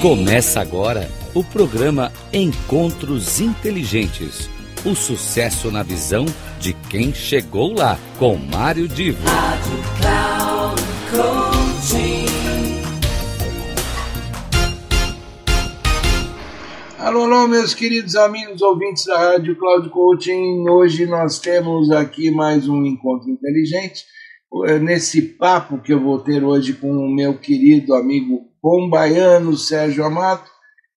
Começa 0.00 0.62
agora 0.62 1.10
o 1.34 1.44
programa 1.44 2.10
Encontros 2.32 3.38
Inteligentes. 3.38 4.48
O 4.82 4.94
sucesso 4.94 5.70
na 5.70 5.82
visão 5.82 6.24
de 6.58 6.72
quem 6.72 7.12
chegou 7.12 7.74
lá, 7.74 7.98
com 8.18 8.34
Mário 8.34 8.88
Divo. 8.88 9.22
Rádio 9.26 9.76
Cloud 11.10 11.50
Alô, 16.98 17.24
alô, 17.24 17.46
meus 17.46 17.74
queridos 17.74 18.16
amigos 18.16 18.62
ouvintes 18.62 19.04
da 19.04 19.18
Rádio 19.18 19.54
Cloud 19.56 19.90
Coaching. 19.90 20.66
Hoje 20.66 21.04
nós 21.04 21.38
temos 21.38 21.90
aqui 21.90 22.30
mais 22.30 22.66
um 22.66 22.86
encontro 22.86 23.28
inteligente. 23.28 24.06
Nesse 24.80 25.20
papo 25.20 25.76
que 25.76 25.92
eu 25.92 26.00
vou 26.00 26.18
ter 26.18 26.42
hoje 26.42 26.72
com 26.72 26.90
o 26.90 27.14
meu 27.14 27.36
querido 27.36 27.94
amigo 27.94 28.49
bombaiano 28.62 29.56
Sérgio 29.56 30.04
Amato, 30.04 30.50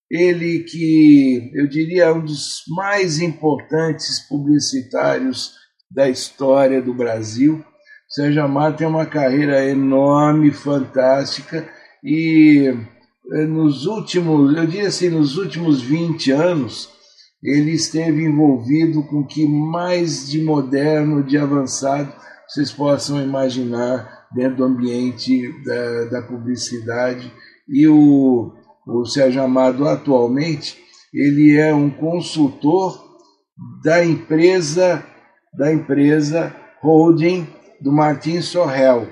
ele 0.10 0.60
que 0.60 1.52
eu 1.56 1.68
diria 1.68 2.14
um 2.14 2.24
dos 2.24 2.64
mais 2.70 3.20
importantes 3.20 4.20
publicitários 4.28 5.54
da 5.90 6.10
história 6.10 6.82
do 6.82 6.94
Brasil. 6.94 7.64
Sérgio 8.08 8.44
Amato 8.44 8.78
tem 8.78 8.88
uma 8.88 9.06
carreira 9.06 9.68
enorme, 9.68 10.52
fantástica 10.52 11.68
e 12.04 12.74
nos 13.48 13.86
últimos, 13.86 14.56
eu 14.56 14.68
diria 14.68 14.88
assim, 14.88 15.10
nos 15.10 15.38
últimos 15.38 15.82
20 15.82 16.32
anos, 16.32 16.90
ele 17.42 17.72
esteve 17.72 18.24
envolvido 18.24 19.04
com 19.04 19.22
o 19.22 19.28
que 19.28 19.48
mais 19.48 20.30
de 20.30 20.42
moderno, 20.42 21.24
de 21.24 21.38
avançado, 21.38 22.14
vocês 22.48 22.72
possam 22.72 23.22
imaginar 23.22 24.28
dentro 24.34 24.58
do 24.58 24.64
ambiente 24.66 25.52
da, 25.64 26.06
da 26.06 26.22
publicidade. 26.22 27.32
E 27.68 27.88
o, 27.88 28.54
o 28.88 29.06
Sérgio 29.06 29.42
Amado, 29.42 29.88
atualmente, 29.88 30.78
ele 31.14 31.58
é 31.58 31.74
um 31.74 31.90
consultor 31.90 33.02
da 33.84 34.04
empresa, 34.04 35.04
da 35.54 35.74
empresa 35.74 36.56
holding 36.82 37.48
do 37.82 37.92
Martin 37.92 38.42
Sorrell 38.42 39.08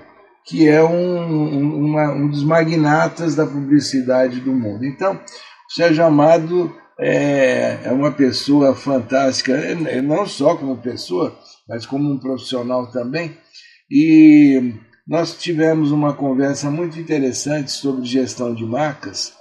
que 0.45 0.67
é 0.67 0.83
um, 0.83 1.85
uma, 1.85 2.11
um 2.11 2.27
dos 2.27 2.43
magnatas 2.43 3.35
da 3.35 3.45
publicidade 3.45 4.39
do 4.39 4.53
mundo. 4.53 4.85
Então, 4.85 5.13
o 5.15 5.73
Sérgio 5.73 6.03
Amado 6.03 6.75
é, 6.99 7.79
é 7.83 7.91
uma 7.91 8.11
pessoa 8.11 8.75
fantástica, 8.75 9.57
não 10.03 10.25
só 10.25 10.55
como 10.55 10.77
pessoa, 10.77 11.37
mas 11.67 11.85
como 11.85 12.11
um 12.11 12.19
profissional 12.19 12.91
também. 12.91 13.37
E 13.89 14.73
nós 15.07 15.35
tivemos 15.35 15.91
uma 15.91 16.13
conversa 16.13 16.69
muito 16.69 16.99
interessante 16.99 17.71
sobre 17.71 18.05
gestão 18.05 18.53
de 18.53 18.65
marcas 18.65 19.33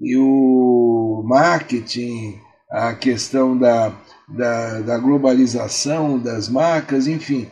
e 0.00 0.16
o 0.16 1.22
marketing, 1.24 2.38
a 2.70 2.94
questão 2.94 3.56
da, 3.56 3.92
da, 4.28 4.80
da 4.80 4.98
globalização 4.98 6.18
das 6.18 6.48
marcas, 6.48 7.06
enfim. 7.06 7.48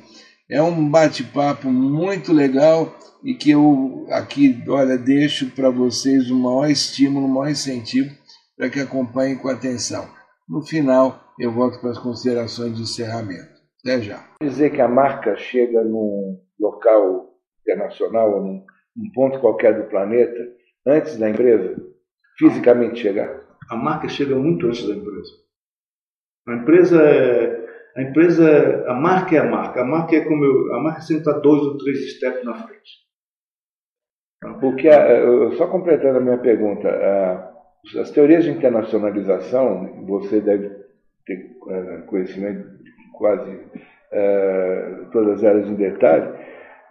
É 0.50 0.62
um 0.62 0.88
bate-papo 0.88 1.68
muito 1.70 2.32
legal 2.32 2.94
e 3.22 3.34
que 3.34 3.50
eu 3.50 4.06
aqui, 4.10 4.62
olha, 4.68 4.98
deixo 4.98 5.50
para 5.50 5.70
vocês 5.70 6.30
o 6.30 6.36
maior 6.36 6.70
estímulo, 6.70 7.26
o 7.26 7.28
maior 7.28 7.50
incentivo 7.50 8.10
para 8.56 8.68
que 8.68 8.80
acompanhem 8.80 9.36
com 9.36 9.48
atenção. 9.48 10.06
No 10.48 10.62
final, 10.62 11.32
eu 11.38 11.50
volto 11.50 11.80
para 11.80 11.90
as 11.90 11.98
considerações 11.98 12.76
de 12.76 12.82
encerramento. 12.82 13.54
Até 13.80 14.00
já. 14.00 14.24
Dizer 14.42 14.70
que 14.70 14.80
a 14.80 14.88
marca 14.88 15.36
chega 15.36 15.82
num 15.82 16.38
local 16.60 17.33
internacional, 17.64 18.34
ou 18.34 18.42
num, 18.42 18.64
num 18.96 19.10
ponto 19.12 19.40
qualquer 19.40 19.74
do 19.74 19.88
planeta, 19.88 20.38
antes 20.86 21.16
da 21.16 21.28
empresa 21.28 21.76
fisicamente 22.38 23.00
chegar? 23.00 23.42
A 23.70 23.76
marca 23.76 24.08
chega 24.08 24.34
muito 24.36 24.66
antes 24.66 24.86
da 24.86 24.94
empresa. 24.94 25.32
A 26.46 26.54
empresa 26.54 27.02
é 27.02 27.64
a 27.96 28.02
empresa, 28.02 28.84
a 28.88 28.94
marca 28.94 29.36
é 29.36 29.38
a 29.38 29.44
marca. 29.44 29.80
A 29.80 29.84
marca 29.84 30.16
é 30.16 30.24
como 30.24 30.44
eu, 30.44 30.74
a 30.74 30.80
marca 30.80 31.00
sempre 31.00 31.20
está 31.22 31.32
dois 31.38 31.62
ou 31.62 31.78
três 31.78 32.16
steps 32.16 32.44
na 32.44 32.54
frente. 32.54 33.04
Porque, 34.60 34.88
só 35.56 35.68
completando 35.68 36.18
a 36.18 36.20
minha 36.20 36.38
pergunta, 36.38 36.88
as 38.00 38.10
teorias 38.10 38.44
de 38.44 38.50
internacionalização, 38.50 40.04
você 40.06 40.40
deve 40.40 40.70
ter 41.24 41.56
é, 41.68 41.96
conhecimento 42.06 42.68
de 42.82 42.90
quase 43.12 43.60
é, 44.12 45.04
todas 45.12 45.42
elas 45.42 45.68
em 45.68 45.74
detalhe, 45.74 46.28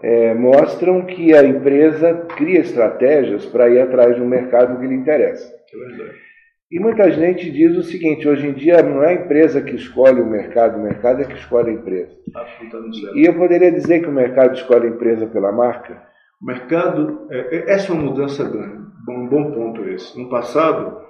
é, 0.04 0.34
mostram 0.34 1.06
que 1.06 1.34
a 1.34 1.44
empresa 1.46 2.14
cria 2.36 2.60
estratégias 2.60 3.46
para 3.46 3.70
ir 3.70 3.80
atrás 3.80 4.16
de 4.16 4.22
um 4.22 4.28
mercado 4.28 4.78
que 4.78 4.86
lhe 4.86 4.96
interessa. 4.96 5.48
É. 5.48 6.34
E 6.70 6.80
muita 6.80 7.10
gente 7.10 7.50
diz 7.50 7.78
o 7.78 7.84
seguinte: 7.84 8.28
hoje 8.28 8.48
em 8.48 8.54
dia 8.54 8.84
não 8.84 9.02
é 9.02 9.12
a 9.12 9.14
empresa 9.14 9.62
que 9.62 9.76
escolhe 9.76 10.20
o 10.20 10.26
mercado, 10.26 10.78
o 10.78 10.84
mercado 10.84 11.22
é 11.22 11.26
que 11.26 11.36
escolhe 11.36 11.70
a 11.70 11.74
empresa. 11.74 12.12
Absolutamente. 12.36 13.00
E 13.16 13.26
eu 13.26 13.34
poderia 13.36 13.72
dizer 13.72 14.02
que 14.02 14.10
o 14.10 14.14
mercado 14.14 14.56
escolhe 14.56 14.88
a 14.88 14.90
empresa 14.90 15.26
pela 15.26 15.52
marca? 15.54 16.04
O 16.42 16.46
mercado, 16.46 17.28
é, 17.32 17.56
é 17.56 17.72
essa 17.72 17.92
é 17.92 17.96
uma 17.96 18.04
mudança 18.04 18.44
grande, 18.44 18.84
um 19.08 19.28
bom 19.28 19.52
ponto 19.52 19.88
esse. 19.88 20.20
No 20.20 20.30
passado, 20.30 21.02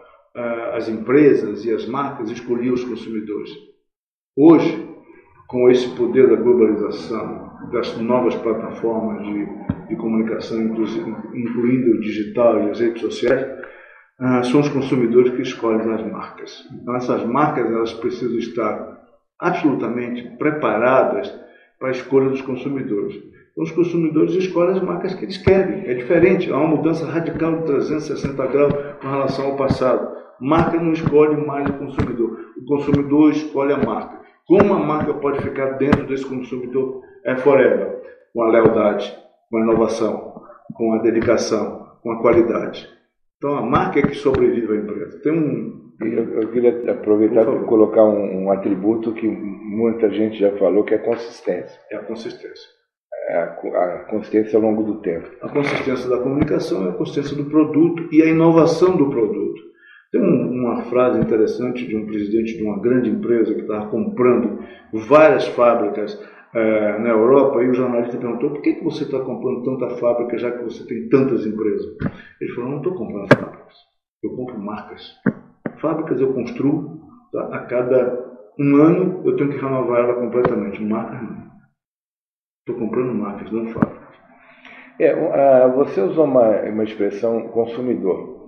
as 0.73 0.87
empresas 0.87 1.65
e 1.65 1.71
as 1.71 1.87
marcas 1.87 2.29
escolhiam 2.29 2.73
os 2.73 2.83
consumidores. 2.83 3.49
Hoje, 4.35 4.92
com 5.53 5.69
esse 5.69 5.87
poder 5.89 6.27
da 6.27 6.35
globalização, 6.35 7.51
das 7.71 7.95
novas 7.97 8.33
plataformas 8.33 9.23
de, 9.23 9.45
de 9.87 9.95
comunicação, 9.95 10.59
incluindo 10.59 11.91
o 11.91 12.01
digital 12.01 12.59
e 12.63 12.71
as 12.71 12.79
redes 12.79 12.99
sociais, 12.99 13.45
ah, 14.19 14.41
são 14.41 14.61
os 14.61 14.69
consumidores 14.69 15.31
que 15.31 15.43
escolhem 15.43 15.93
as 15.93 16.11
marcas. 16.11 16.67
Então, 16.73 16.95
essas 16.95 17.23
marcas 17.23 17.67
elas 17.67 17.93
precisam 17.93 18.39
estar 18.39 18.99
absolutamente 19.39 20.23
preparadas 20.39 21.31
para 21.77 21.89
a 21.89 21.91
escolha 21.91 22.29
dos 22.29 22.41
consumidores. 22.41 23.15
Então, 23.51 23.63
os 23.63 23.71
consumidores 23.71 24.33
escolhem 24.33 24.71
as 24.71 24.81
marcas 24.81 25.13
que 25.13 25.23
eles 25.23 25.37
querem. 25.37 25.87
É 25.87 25.93
diferente, 25.93 26.51
há 26.51 26.57
uma 26.57 26.77
mudança 26.77 27.05
radical 27.05 27.57
de 27.57 27.65
360 27.67 28.47
graus 28.47 28.73
com 28.99 29.07
relação 29.07 29.51
ao 29.51 29.55
passado. 29.55 30.17
Marca 30.41 30.79
não 30.79 30.93
escolhe 30.93 31.37
mais 31.45 31.69
o 31.69 31.73
consumidor, 31.73 32.39
o 32.57 32.65
consumidor 32.65 33.29
escolhe 33.29 33.71
a 33.71 33.77
marca. 33.77 34.22
Como 34.45 34.73
a 34.73 34.79
marca 34.79 35.13
pode 35.13 35.41
ficar 35.41 35.77
dentro 35.77 36.05
desse 36.05 36.25
consumidor 36.25 37.01
é 37.23 37.35
forever, 37.37 38.01
com 38.33 38.41
a 38.43 38.49
lealdade, 38.49 39.17
com 39.49 39.57
a 39.57 39.61
inovação, 39.61 40.33
com 40.75 40.93
a 40.93 41.01
dedicação, 41.01 41.87
com 42.01 42.11
a 42.11 42.21
qualidade. 42.21 42.89
Então 43.37 43.55
a 43.57 43.61
marca 43.61 43.99
é 43.99 44.01
que 44.03 44.15
sobrevive 44.15 44.73
à 44.73 44.75
empresa. 44.75 45.19
Tem 45.21 45.31
um. 45.31 45.83
Eu, 46.01 46.49
queria 46.51 46.91
aproveitar 46.91 47.45
para 47.45 47.63
colocar 47.63 48.03
um, 48.03 48.45
um, 48.45 48.51
atributo 48.51 49.13
que 49.13 49.27
muita 49.27 50.09
gente 50.09 50.37
já 50.37 50.51
falou, 50.57 50.83
que 50.83 50.93
é 50.93 50.97
a 50.97 51.03
consistência. 51.03 51.79
É 51.89 51.95
a 51.95 52.03
consistência. 52.03 52.67
É 53.29 53.37
a, 53.37 53.43
a, 53.43 53.99
consistência 54.09 54.57
ao 54.57 54.63
longo 54.63 54.83
do 54.83 55.01
tempo. 55.01 55.29
A 55.41 55.47
consistência 55.47 56.09
da 56.09 56.17
comunicação 56.17 56.85
é 56.85 56.89
a 56.89 56.93
consistência 56.93 57.37
do 57.37 57.45
produto 57.45 58.09
e 58.11 58.21
a 58.21 58.25
inovação 58.25 58.97
do 58.97 59.09
produto. 59.09 59.61
Tem 60.13 60.21
um, 60.21 60.61
uma 60.61 60.83
frase 60.83 61.19
interessante 61.19 61.87
de 61.87 61.97
um 61.97 62.05
presidente 62.05 62.55
de 62.55 62.63
uma 62.63 62.79
grande 62.79 63.09
empresa 63.09 63.51
que 63.51 63.61
estava 63.61 63.87
comprando 63.87 64.59
várias 64.93 65.47
fábricas 65.47 66.21
é, 66.53 66.99
na 66.99 67.09
Europa, 67.09 67.63
e 67.63 67.69
o 67.69 67.73
jornalista 67.73 68.15
perguntou 68.15 68.51
por 68.51 68.61
que, 68.61 68.75
que 68.75 68.83
você 68.83 69.05
está 69.05 69.19
comprando 69.21 69.63
tanta 69.63 69.95
fábrica 69.95 70.37
já 70.37 70.51
que 70.51 70.63
você 70.63 70.85
tem 70.85 71.09
tantas 71.09 71.47
empresas? 71.47 71.97
Ele 72.39 72.53
falou, 72.53 72.69
não 72.69 72.77
estou 72.77 72.93
comprando 72.93 73.27
fábricas, 73.33 73.73
eu 74.23 74.35
compro 74.35 74.59
marcas. 74.59 75.15
Fábricas 75.81 76.21
eu 76.21 76.31
construo, 76.31 77.01
tá? 77.31 77.47
a 77.47 77.59
cada 77.65 78.23
um 78.59 78.75
ano 78.75 79.21
eu 79.25 79.35
tenho 79.35 79.49
que 79.49 79.57
renovar 79.57 80.01
ela 80.01 80.13
completamente. 80.13 80.79
Marcas 80.79 81.23
não. 81.23 81.51
Estou 82.59 82.85
comprando 82.85 83.15
marcas, 83.15 83.51
não 83.51 83.65
fábricas. 83.69 84.03
É, 84.99 85.15
uh, 85.15 85.71
você 85.75 86.01
usou 86.01 86.25
uma, 86.25 86.49
uma 86.69 86.83
expressão 86.83 87.47
consumidor. 87.47 88.42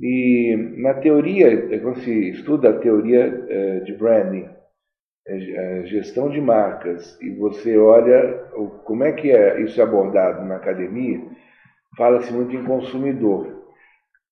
E 0.00 0.54
na 0.76 0.94
teoria, 0.94 1.80
quando 1.80 2.00
se 2.00 2.30
estuda 2.30 2.70
a 2.70 2.78
teoria 2.78 3.28
uh, 3.28 3.84
de 3.84 3.94
branding, 3.94 4.48
é, 5.26 5.80
é, 5.80 5.86
gestão 5.86 6.28
de 6.28 6.40
marcas 6.40 7.18
e 7.20 7.30
você 7.30 7.76
olha 7.76 8.44
como 8.84 9.02
é 9.02 9.10
que 9.10 9.32
é 9.32 9.60
isso 9.60 9.80
é 9.80 9.82
abordado 9.82 10.44
na 10.44 10.56
academia, 10.56 11.20
fala-se 11.96 12.32
muito 12.32 12.54
em 12.54 12.64
consumidor. 12.64 13.64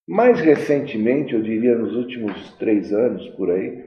Mais 0.07 0.41
recentemente, 0.41 1.35
eu 1.35 1.43
diria 1.43 1.77
nos 1.77 1.97
últimos 1.97 2.53
três 2.59 2.93
anos 2.93 3.27
por 3.31 3.51
aí, 3.51 3.83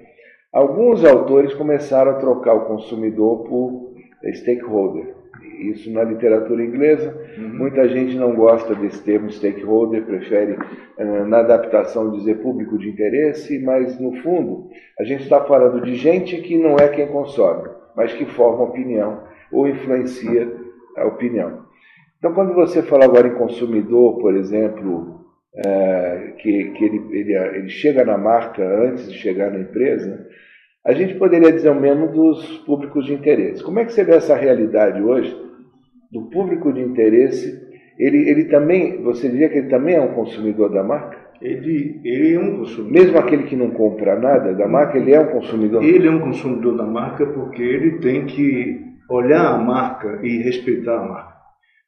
alguns 0.51 1.05
autores 1.05 1.53
começaram 1.53 2.11
a 2.11 2.19
trocar 2.19 2.55
o 2.55 2.65
consumidor 2.65 3.47
por 3.47 3.95
stakeholder 4.33 5.16
isso 5.59 5.91
na 5.91 6.03
literatura 6.03 6.63
inglesa. 6.63 7.15
Uhum. 7.37 7.57
Muita 7.57 7.87
gente 7.87 8.15
não 8.15 8.35
gosta 8.35 8.75
desse 8.75 9.03
termo 9.03 9.29
stakeholder, 9.29 10.05
prefere 10.05 10.57
eh, 10.97 11.23
na 11.25 11.39
adaptação 11.39 12.11
dizer 12.11 12.41
público 12.41 12.77
de 12.77 12.89
interesse, 12.89 13.59
mas 13.63 13.99
no 13.99 14.13
fundo 14.21 14.69
a 14.99 15.03
gente 15.03 15.23
está 15.23 15.43
falando 15.43 15.81
de 15.81 15.95
gente 15.95 16.41
que 16.41 16.57
não 16.57 16.75
é 16.75 16.87
quem 16.87 17.07
consome, 17.07 17.69
mas 17.95 18.13
que 18.13 18.25
forma 18.25 18.63
opinião 18.63 19.23
ou 19.51 19.67
influencia 19.67 20.51
a 20.95 21.05
opinião. 21.05 21.65
Então, 22.17 22.33
quando 22.33 22.53
você 22.53 22.81
fala 22.81 23.05
agora 23.05 23.27
em 23.27 23.35
consumidor, 23.35 24.19
por 24.19 24.35
exemplo, 24.35 25.21
uh, 25.55 26.35
que, 26.37 26.71
que 26.71 26.83
ele, 26.83 27.05
ele, 27.11 27.33
ele 27.33 27.69
chega 27.69 28.03
na 28.03 28.17
marca 28.17 28.63
antes 28.63 29.11
de 29.11 29.17
chegar 29.17 29.51
na 29.51 29.59
empresa, 29.59 30.27
a 30.83 30.93
gente 30.93 31.15
poderia 31.15 31.51
dizer 31.51 31.69
o 31.69 31.79
mesmo 31.79 32.07
dos 32.07 32.59
públicos 32.59 33.05
de 33.05 33.13
interesse. 33.13 33.63
Como 33.63 33.77
é 33.79 33.85
que 33.85 33.91
você 33.91 34.03
vê 34.03 34.15
essa 34.15 34.35
realidade 34.35 35.01
hoje 35.01 35.46
do 36.11 36.29
público 36.29 36.71
de 36.71 36.81
interesse? 36.81 37.67
Ele, 37.97 38.29
ele 38.29 38.45
também, 38.45 39.01
você 39.01 39.29
diria 39.29 39.49
que 39.49 39.57
ele 39.57 39.69
também 39.69 39.95
é 39.95 40.01
um 40.01 40.13
consumidor 40.13 40.69
da 40.69 40.83
marca? 40.83 41.17
Ele, 41.41 42.01
ele 42.03 42.33
é 42.33 42.39
um 42.39 42.57
consumidor. 42.57 42.91
Mesmo 42.91 43.17
aquele 43.17 43.43
que 43.43 43.55
não 43.55 43.71
compra 43.71 44.19
nada 44.19 44.53
da 44.53 44.67
marca, 44.67 44.97
ele 44.97 45.13
é 45.13 45.19
um 45.19 45.27
consumidor. 45.27 45.83
Ele 45.83 46.07
é 46.07 46.11
um 46.11 46.19
consumidor 46.19 46.77
da 46.77 46.85
marca 46.85 47.25
porque 47.25 47.61
ele 47.61 47.99
tem 47.99 48.25
que 48.25 48.81
olhar 49.09 49.53
a 49.53 49.57
marca 49.57 50.19
e 50.23 50.37
respeitar 50.43 50.99
a 50.99 51.07
marca. 51.07 51.37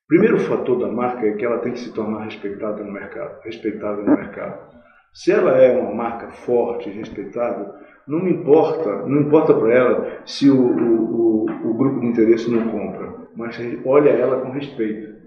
Primeiro 0.07 0.39
fator 0.39 0.79
da 0.79 0.91
marca 0.91 1.25
é 1.25 1.33
que 1.33 1.45
ela 1.45 1.59
tem 1.59 1.71
que 1.71 1.79
se 1.79 1.93
tornar 1.93 2.23
respeitada 2.23 2.83
no 2.83 2.91
mercado, 2.91 3.43
respeitável 3.43 4.03
no 4.03 4.15
mercado. 4.15 4.69
Se 5.13 5.31
ela 5.31 5.57
é 5.57 5.77
uma 5.77 5.93
marca 5.93 6.31
forte 6.31 6.89
e 6.89 6.93
respeitável, 6.93 7.67
não 8.07 8.27
importa, 8.27 9.05
não 9.05 9.21
importa 9.21 9.53
para 9.53 9.71
ela 9.71 10.21
se 10.25 10.49
o, 10.49 10.55
o, 10.55 11.45
o, 11.45 11.69
o, 11.69 11.73
grupo 11.75 11.99
de 11.99 12.07
interesse 12.07 12.49
não 12.49 12.69
compra, 12.69 13.18
mas 13.39 13.57
olha 13.85 14.09
ela 14.09 14.41
com 14.41 14.49
respeito. 14.49 15.17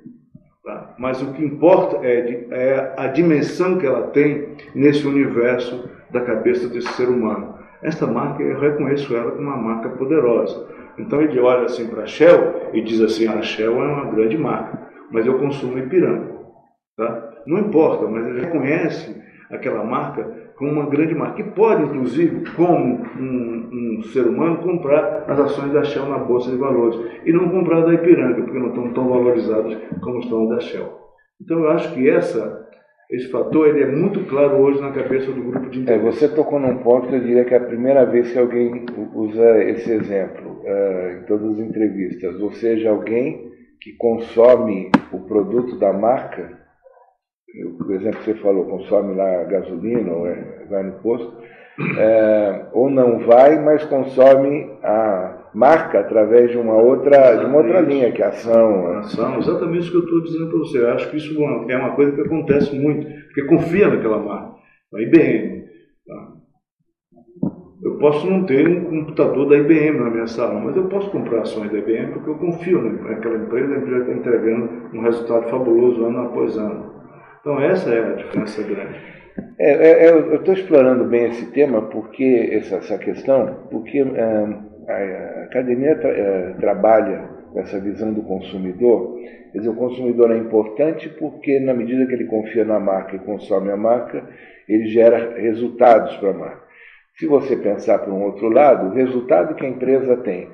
Tá? 0.62 0.94
Mas 0.98 1.22
o 1.22 1.32
que 1.32 1.42
importa 1.42 2.06
é, 2.06 2.46
é 2.50 2.94
a 2.98 3.06
dimensão 3.06 3.78
que 3.78 3.86
ela 3.86 4.08
tem 4.08 4.54
nesse 4.74 5.06
universo 5.06 5.88
da 6.10 6.20
cabeça 6.20 6.68
desse 6.68 6.92
ser 6.92 7.08
humano. 7.08 7.54
Esta 7.82 8.06
marca, 8.06 8.42
eu 8.42 8.60
reconheço 8.60 9.16
ela 9.16 9.30
como 9.30 9.48
uma 9.48 9.56
marca 9.56 9.88
poderosa. 9.88 10.68
Então 10.98 11.22
ele 11.22 11.40
olha 11.40 11.64
assim 11.64 11.86
para 11.86 12.02
a 12.02 12.06
Shell 12.06 12.68
e 12.74 12.82
diz 12.82 13.00
assim, 13.00 13.26
a 13.26 13.40
Shell 13.40 13.82
é 13.82 13.86
uma 13.86 14.04
grande 14.10 14.36
marca, 14.36 14.78
mas 15.10 15.24
eu 15.26 15.38
consumo 15.38 15.78
Ipiranga. 15.78 16.32
Tá? 16.98 17.32
Não 17.46 17.60
importa, 17.60 18.06
mas 18.06 18.26
ele 18.26 18.40
reconhece 18.40 19.22
aquela 19.52 19.84
marca 19.84 20.42
como 20.56 20.72
uma 20.72 20.86
grande 20.86 21.14
marca. 21.14 21.40
E 21.40 21.44
pode, 21.44 21.82
inclusive, 21.84 22.44
como 22.56 23.04
um, 23.18 23.98
um, 23.98 24.02
ser 24.04 24.26
humano, 24.26 24.58
comprar 24.58 25.24
as 25.28 25.38
ações 25.38 25.72
da 25.72 25.84
Shell 25.84 26.06
na 26.06 26.18
Bolsa 26.18 26.50
de 26.50 26.56
Valores. 26.56 26.98
E 27.24 27.32
não 27.32 27.48
comprar 27.48 27.82
da 27.82 27.94
Ipiranga, 27.94 28.42
porque 28.42 28.58
não 28.58 28.68
estão 28.68 28.92
tão 28.92 29.08
valorizadas 29.08 29.76
como 30.00 30.20
estão 30.20 30.48
da 30.48 30.60
Shell. 30.60 31.00
Então 31.40 31.58
eu 31.58 31.70
acho 31.70 31.92
que 31.92 32.08
essa, 32.08 32.66
esse 33.10 33.28
fator 33.28 33.68
ele 33.68 33.82
é 33.82 33.86
muito 33.86 34.24
claro 34.26 34.56
hoje 34.58 34.80
na 34.80 34.92
cabeça 34.92 35.30
do 35.32 35.42
grupo 35.42 35.68
de 35.68 35.80
interesse. 35.80 36.06
É, 36.06 36.10
você 36.10 36.28
tocou 36.28 36.60
num 36.60 36.78
ponto 36.78 37.08
que 37.08 37.14
eu 37.14 37.20
diria 37.20 37.44
que 37.44 37.54
é 37.54 37.58
a 37.58 37.64
primeira 37.64 38.04
vez 38.06 38.32
que 38.32 38.38
alguém 38.38 38.86
usa 39.14 39.64
esse 39.64 39.90
exemplo 39.92 40.62
uh, 40.62 41.18
em 41.18 41.26
todas 41.26 41.54
as 41.54 41.58
entrevistas. 41.58 42.40
Ou 42.40 42.52
seja, 42.52 42.90
alguém 42.90 43.50
que 43.80 43.92
consome 43.94 44.92
o 45.12 45.18
produto 45.20 45.76
da 45.76 45.92
marca 45.92 46.61
por 47.78 47.92
exemplo, 47.92 48.22
você 48.22 48.34
falou, 48.34 48.64
consome 48.64 49.14
lá 49.14 49.44
gasolina 49.44 50.12
ou 50.12 50.26
é, 50.26 50.64
vai 50.70 50.82
no 50.82 50.92
posto, 51.00 51.32
é, 51.98 52.66
ou 52.72 52.90
não 52.90 53.18
vai, 53.20 53.58
mas 53.62 53.84
consome 53.84 54.70
a 54.82 55.50
marca 55.54 56.00
através 56.00 56.50
de 56.50 56.58
uma 56.58 56.74
outra, 56.74 57.36
de 57.36 57.44
uma 57.44 57.58
outra 57.58 57.80
linha, 57.80 58.10
que 58.12 58.22
é 58.22 58.26
a 58.26 58.28
ação. 58.28 58.88
Né? 58.88 58.98
Ação, 58.98 59.38
exatamente 59.38 59.80
isso 59.80 59.90
que 59.90 59.96
eu 59.98 60.04
estou 60.04 60.22
dizendo 60.22 60.48
para 60.48 60.58
você. 60.58 60.78
Eu 60.78 60.92
acho 60.92 61.10
que 61.10 61.16
isso 61.16 61.42
é 61.68 61.76
uma 61.76 61.94
coisa 61.94 62.12
que 62.12 62.20
acontece 62.22 62.74
muito, 62.78 63.06
porque 63.26 63.44
confia 63.44 63.88
naquela 63.88 64.18
marca. 64.18 64.52
A 64.94 65.00
IBM. 65.00 65.64
Tá? 66.06 66.32
Eu 67.82 67.98
posso 67.98 68.30
não 68.30 68.44
ter 68.44 68.68
um 68.68 68.84
computador 68.84 69.48
da 69.48 69.56
IBM 69.56 69.98
na 69.98 70.10
minha 70.10 70.26
sala, 70.26 70.60
mas 70.60 70.76
eu 70.76 70.84
posso 70.84 71.10
comprar 71.10 71.40
ações 71.40 71.70
da 71.70 71.78
IBM 71.78 72.12
porque 72.12 72.30
eu 72.30 72.36
confio 72.36 72.80
naquela 72.80 73.36
empresa, 73.36 73.74
a 73.74 73.78
empresa 73.78 74.00
está 74.02 74.12
entregando 74.12 74.68
um 74.94 75.00
resultado 75.00 75.48
fabuloso 75.48 76.04
ano 76.04 76.20
após 76.20 76.56
ano. 76.56 77.01
Então 77.42 77.60
essa 77.60 77.92
é 77.92 77.98
a 77.98 78.14
diferença 78.14 78.62
grande. 78.62 79.00
É, 79.58 79.72
é, 79.72 80.06
é 80.06 80.10
eu 80.10 80.36
estou 80.36 80.54
explorando 80.54 81.04
bem 81.04 81.24
esse 81.24 81.46
tema, 81.46 81.82
porque 81.82 82.50
essa, 82.52 82.76
essa 82.76 82.96
questão, 82.98 83.66
porque 83.68 83.98
é, 83.98 85.40
a 85.40 85.44
academia 85.44 85.96
tra, 85.96 86.10
é, 86.10 86.54
trabalha 86.60 87.28
com 87.52 87.58
essa 87.58 87.80
visão 87.80 88.12
do 88.12 88.22
consumidor. 88.22 89.18
Quer 89.50 89.58
dizer, 89.58 89.70
o 89.70 89.74
consumidor 89.74 90.30
é 90.30 90.38
importante 90.38 91.08
porque, 91.18 91.58
na 91.58 91.74
medida 91.74 92.06
que 92.06 92.12
ele 92.12 92.26
confia 92.26 92.64
na 92.64 92.78
marca 92.78 93.16
e 93.16 93.18
consome 93.18 93.72
a 93.72 93.76
marca, 93.76 94.22
ele 94.68 94.86
gera 94.86 95.34
resultados 95.36 96.16
para 96.18 96.30
a 96.30 96.34
marca. 96.34 96.62
Se 97.16 97.26
você 97.26 97.56
pensar 97.56 97.98
por 97.98 98.12
um 98.12 98.22
outro 98.22 98.48
lado, 98.48 98.86
o 98.86 98.94
resultado 98.94 99.54
que 99.56 99.66
a 99.66 99.68
empresa 99.68 100.16
tem, 100.18 100.48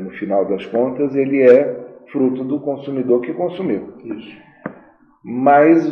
no 0.00 0.10
final 0.10 0.44
das 0.44 0.66
contas, 0.66 1.14
ele 1.14 1.42
é 1.42 1.76
fruto 2.10 2.42
do 2.42 2.58
consumidor 2.58 3.20
que 3.20 3.32
consumiu. 3.32 3.92
Isso. 4.04 4.53
Mas 5.24 5.84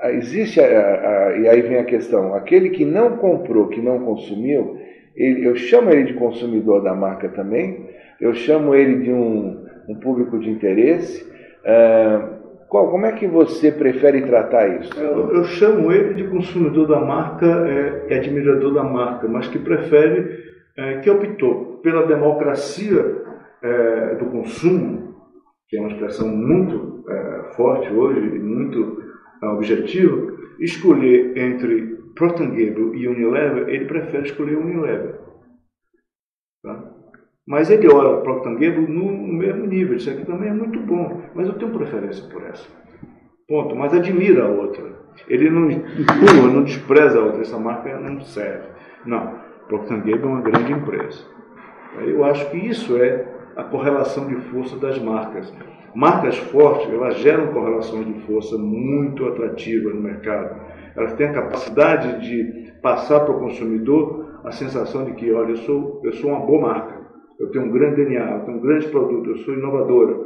ah, 0.00 0.12
existe, 0.12 0.60
a, 0.60 0.64
a, 0.64 1.36
e 1.36 1.48
aí 1.48 1.60
vem 1.60 1.78
a 1.78 1.84
questão, 1.84 2.34
aquele 2.34 2.70
que 2.70 2.84
não 2.84 3.16
comprou, 3.18 3.68
que 3.68 3.80
não 3.80 4.00
consumiu, 4.00 4.78
ele, 5.14 5.46
eu 5.46 5.54
chamo 5.54 5.90
ele 5.90 6.04
de 6.04 6.14
consumidor 6.14 6.82
da 6.82 6.94
marca 6.94 7.28
também, 7.28 7.90
eu 8.20 8.34
chamo 8.34 8.74
ele 8.74 9.02
de 9.02 9.12
um, 9.12 9.64
um 9.88 9.94
público 9.96 10.38
de 10.38 10.50
interesse. 10.50 11.22
Uh, 11.62 12.34
qual, 12.68 12.90
como 12.90 13.06
é 13.06 13.12
que 13.12 13.26
você 13.26 13.70
prefere 13.70 14.22
tratar 14.22 14.66
isso? 14.80 14.98
Eu, 14.98 15.36
eu 15.36 15.44
chamo 15.44 15.92
ele 15.92 16.14
de 16.14 16.24
consumidor 16.24 16.88
da 16.88 17.00
marca 17.00 17.46
é, 17.46 18.16
admirador 18.16 18.74
da 18.74 18.82
marca, 18.82 19.28
mas 19.28 19.46
que 19.46 19.58
prefere, 19.58 20.42
é, 20.76 20.98
que 20.98 21.08
optou 21.08 21.80
pela 21.82 22.06
democracia 22.06 23.22
é, 23.62 24.14
do 24.16 24.26
consumo, 24.26 25.13
que 25.68 25.76
é 25.76 25.80
uma 25.80 25.90
expressão 25.90 26.28
muito 26.28 27.04
é, 27.08 27.52
forte 27.56 27.92
hoje, 27.92 28.20
muito 28.38 29.02
é, 29.42 29.46
objetivo, 29.46 30.38
escolher 30.58 31.36
entre 31.36 31.94
Procter 32.14 32.46
Gamble 32.46 32.96
e 32.96 33.08
Unilever, 33.08 33.68
ele 33.68 33.86
prefere 33.86 34.26
escolher 34.26 34.56
Unilever. 34.56 35.20
Tá? 36.62 36.94
Mas 37.46 37.70
ele 37.70 37.88
olha 37.88 38.22
Procter 38.22 38.52
Gamble 38.52 38.88
no 38.88 39.12
mesmo 39.34 39.66
nível. 39.66 39.96
Isso 39.96 40.10
aqui 40.10 40.24
também 40.24 40.48
é 40.48 40.54
muito 40.54 40.78
bom, 40.80 41.22
mas 41.34 41.46
eu 41.46 41.54
tenho 41.54 41.72
preferência 41.72 42.26
por 42.28 42.42
essa. 42.44 42.66
Ponto. 43.46 43.76
Mas 43.76 43.92
admira 43.92 44.44
a 44.44 44.48
outra. 44.48 44.94
Ele 45.28 45.50
não 45.50 45.68
não 46.52 46.64
despreza 46.64 47.18
a 47.18 47.22
outra. 47.22 47.42
Essa 47.42 47.58
marca 47.58 47.98
não 48.00 48.20
serve. 48.20 48.68
Não. 49.04 49.38
Procter 49.68 49.98
Gamble 49.98 50.22
é 50.22 50.26
uma 50.26 50.40
grande 50.40 50.72
empresa. 50.72 51.24
Eu 52.00 52.24
acho 52.24 52.50
que 52.50 52.56
isso 52.56 52.96
é 52.96 53.33
a 53.56 53.64
correlação 53.64 54.26
de 54.26 54.36
força 54.50 54.76
das 54.76 54.98
marcas. 54.98 55.52
Marcas 55.94 56.36
fortes, 56.36 56.92
elas 56.92 57.18
geram 57.18 57.52
correlações 57.52 58.06
de 58.06 58.20
força 58.26 58.58
muito 58.58 59.26
atrativas 59.26 59.94
no 59.94 60.00
mercado. 60.00 60.60
Elas 60.96 61.12
têm 61.14 61.28
a 61.28 61.32
capacidade 61.32 62.20
de 62.26 62.72
passar 62.82 63.20
para 63.20 63.34
o 63.34 63.38
consumidor 63.38 64.40
a 64.44 64.52
sensação 64.52 65.04
de 65.04 65.12
que, 65.12 65.32
olha, 65.32 65.50
eu 65.50 65.56
sou, 65.58 66.00
eu 66.04 66.12
sou 66.14 66.30
uma 66.30 66.40
boa 66.40 66.60
marca, 66.60 67.00
eu 67.38 67.50
tenho 67.50 67.64
um 67.66 67.70
grande 67.70 68.04
DNA, 68.04 68.30
eu 68.32 68.40
tenho 68.40 68.58
um 68.58 68.60
grande 68.60 68.88
produto, 68.88 69.30
eu 69.30 69.36
sou 69.38 69.54
inovadora, 69.54 70.16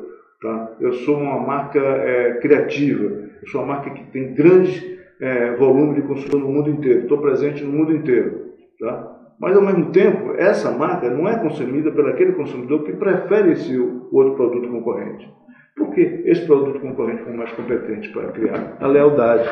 tá? 0.43 0.73
eu 0.81 0.93
sou 0.93 1.17
uma 1.17 1.39
marca 1.39 1.79
é, 1.79 2.35
criativa, 2.41 3.05
eu 3.43 3.49
sou 3.49 3.63
uma 3.63 3.75
marca 3.75 3.91
que 3.91 4.11
tem 4.11 4.35
grande 4.35 4.99
é, 5.21 5.55
volume 5.55 5.95
de 5.95 6.03
consumidor 6.03 6.41
no 6.41 6.49
mundo 6.49 6.71
inteiro, 6.71 7.03
estou 7.03 7.19
presente 7.19 7.63
no 7.63 7.73
mundo 7.73 7.95
inteiro. 7.95 8.49
Tá? 8.81 9.18
Mas, 9.41 9.57
ao 9.57 9.63
mesmo 9.63 9.93
tempo, 9.93 10.35
essa 10.37 10.71
marca 10.73 11.09
não 11.09 11.29
é 11.29 11.39
consumida 11.39 11.93
por 11.93 12.09
aquele 12.09 12.33
consumidor 12.33 12.85
que 12.85 12.93
prefere 12.93 13.53
esse 13.53 13.79
outro 13.79 14.35
produto 14.35 14.69
concorrente. 14.69 15.31
Porque 15.77 16.23
esse 16.25 16.45
produto 16.45 16.81
concorrente 16.81 17.23
foi 17.23 17.35
mais 17.35 17.53
competente 17.53 18.09
para 18.09 18.33
criar 18.33 18.77
a 18.81 18.87
lealdade, 18.89 19.49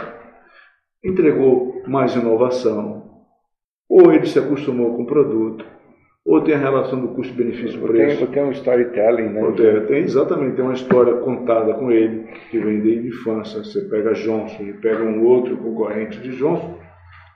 entregou 1.05 1.83
mais 1.87 2.17
inovação, 2.17 3.05
ou 3.89 4.13
ele 4.13 4.27
se 4.27 4.39
acostumou 4.41 4.97
com 4.97 5.05
o 5.05 5.07
produto, 5.07 5.65
ou 6.25 6.41
tem 6.41 6.55
a 6.55 6.59
relação 6.59 7.01
do 7.01 7.15
custo-benefício-preço. 7.15 8.27
Tem, 8.27 8.27
tem 8.27 8.43
um 8.43 8.51
storytelling, 8.51 9.29
né? 9.29 9.53
Tem, 9.57 9.87
tem, 9.87 10.03
exatamente, 10.03 10.57
tem 10.57 10.65
uma 10.65 10.75
história 10.75 11.15
contada 11.19 11.75
com 11.75 11.93
ele, 11.93 12.27
que 12.51 12.59
vem 12.59 12.81
desde 12.81 13.07
infância. 13.07 13.63
Você 13.63 13.83
pega 13.83 14.15
Johnson 14.15 14.65
e 14.65 14.73
pega 14.73 15.05
um 15.05 15.25
outro 15.25 15.57
concorrente 15.57 16.19
de 16.19 16.37
Johnson, 16.37 16.77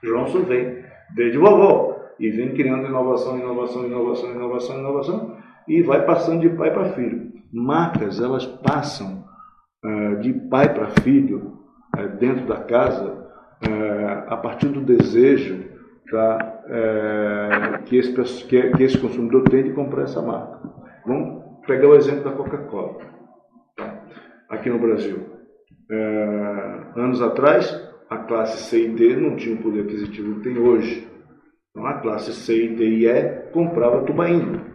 Johnson 0.03 0.41
vem 0.41 0.83
desde 1.15 1.37
vovó 1.37 1.90
e 2.21 2.29
vem 2.29 2.53
criando 2.53 2.85
inovação, 2.85 3.39
inovação, 3.39 3.83
inovação, 3.83 4.31
inovação, 4.31 4.79
inovação, 4.79 5.37
e 5.67 5.81
vai 5.81 6.05
passando 6.05 6.41
de 6.41 6.49
pai 6.49 6.71
para 6.71 6.93
filho. 6.93 7.31
Marcas, 7.51 8.21
elas 8.21 8.45
passam 8.45 9.25
uh, 9.83 10.19
de 10.21 10.31
pai 10.31 10.71
para 10.71 10.91
filho 11.01 11.57
uh, 11.97 12.07
dentro 12.19 12.45
da 12.45 12.57
casa 12.57 13.27
uh, 13.67 14.33
a 14.33 14.37
partir 14.37 14.67
do 14.67 14.81
desejo 14.81 15.71
tá, 16.11 16.61
que, 17.85 17.97
esse, 17.97 18.45
que, 18.45 18.69
que, 18.71 18.83
esse 18.83 18.97
consumidor 18.97 19.43
tem 19.43 19.63
de 19.63 19.71
comprar 19.71 20.03
essa 20.03 20.21
marca. 20.21 20.59
Vamos 21.05 21.41
pegar 21.65 21.87
o 21.87 21.95
exemplo 21.95 22.25
da 22.25 22.31
Coca-Cola, 22.31 22.97
tá? 23.77 24.03
aqui 24.49 24.69
no 24.69 24.77
Brasil. 24.77 25.19
anos 26.97 27.21
atrás, 27.21 27.89
a 28.09 28.17
classe 28.17 28.57
C 28.63 28.87
e 28.87 28.89
D 28.89 29.15
não 29.15 29.37
tinha 29.37 29.55
o 29.55 29.63
poder 29.63 29.83
aquisitivo 29.83 30.35
que 30.35 30.41
tem 30.41 30.57
hoje. 30.57 31.10
Então 31.71 31.87
a 31.87 31.93
classe 31.99 32.33
C, 32.33 32.67
D 32.67 32.85
e 32.85 33.07
E 33.07 33.23
comprava 33.51 34.03
tubaína. 34.03 34.65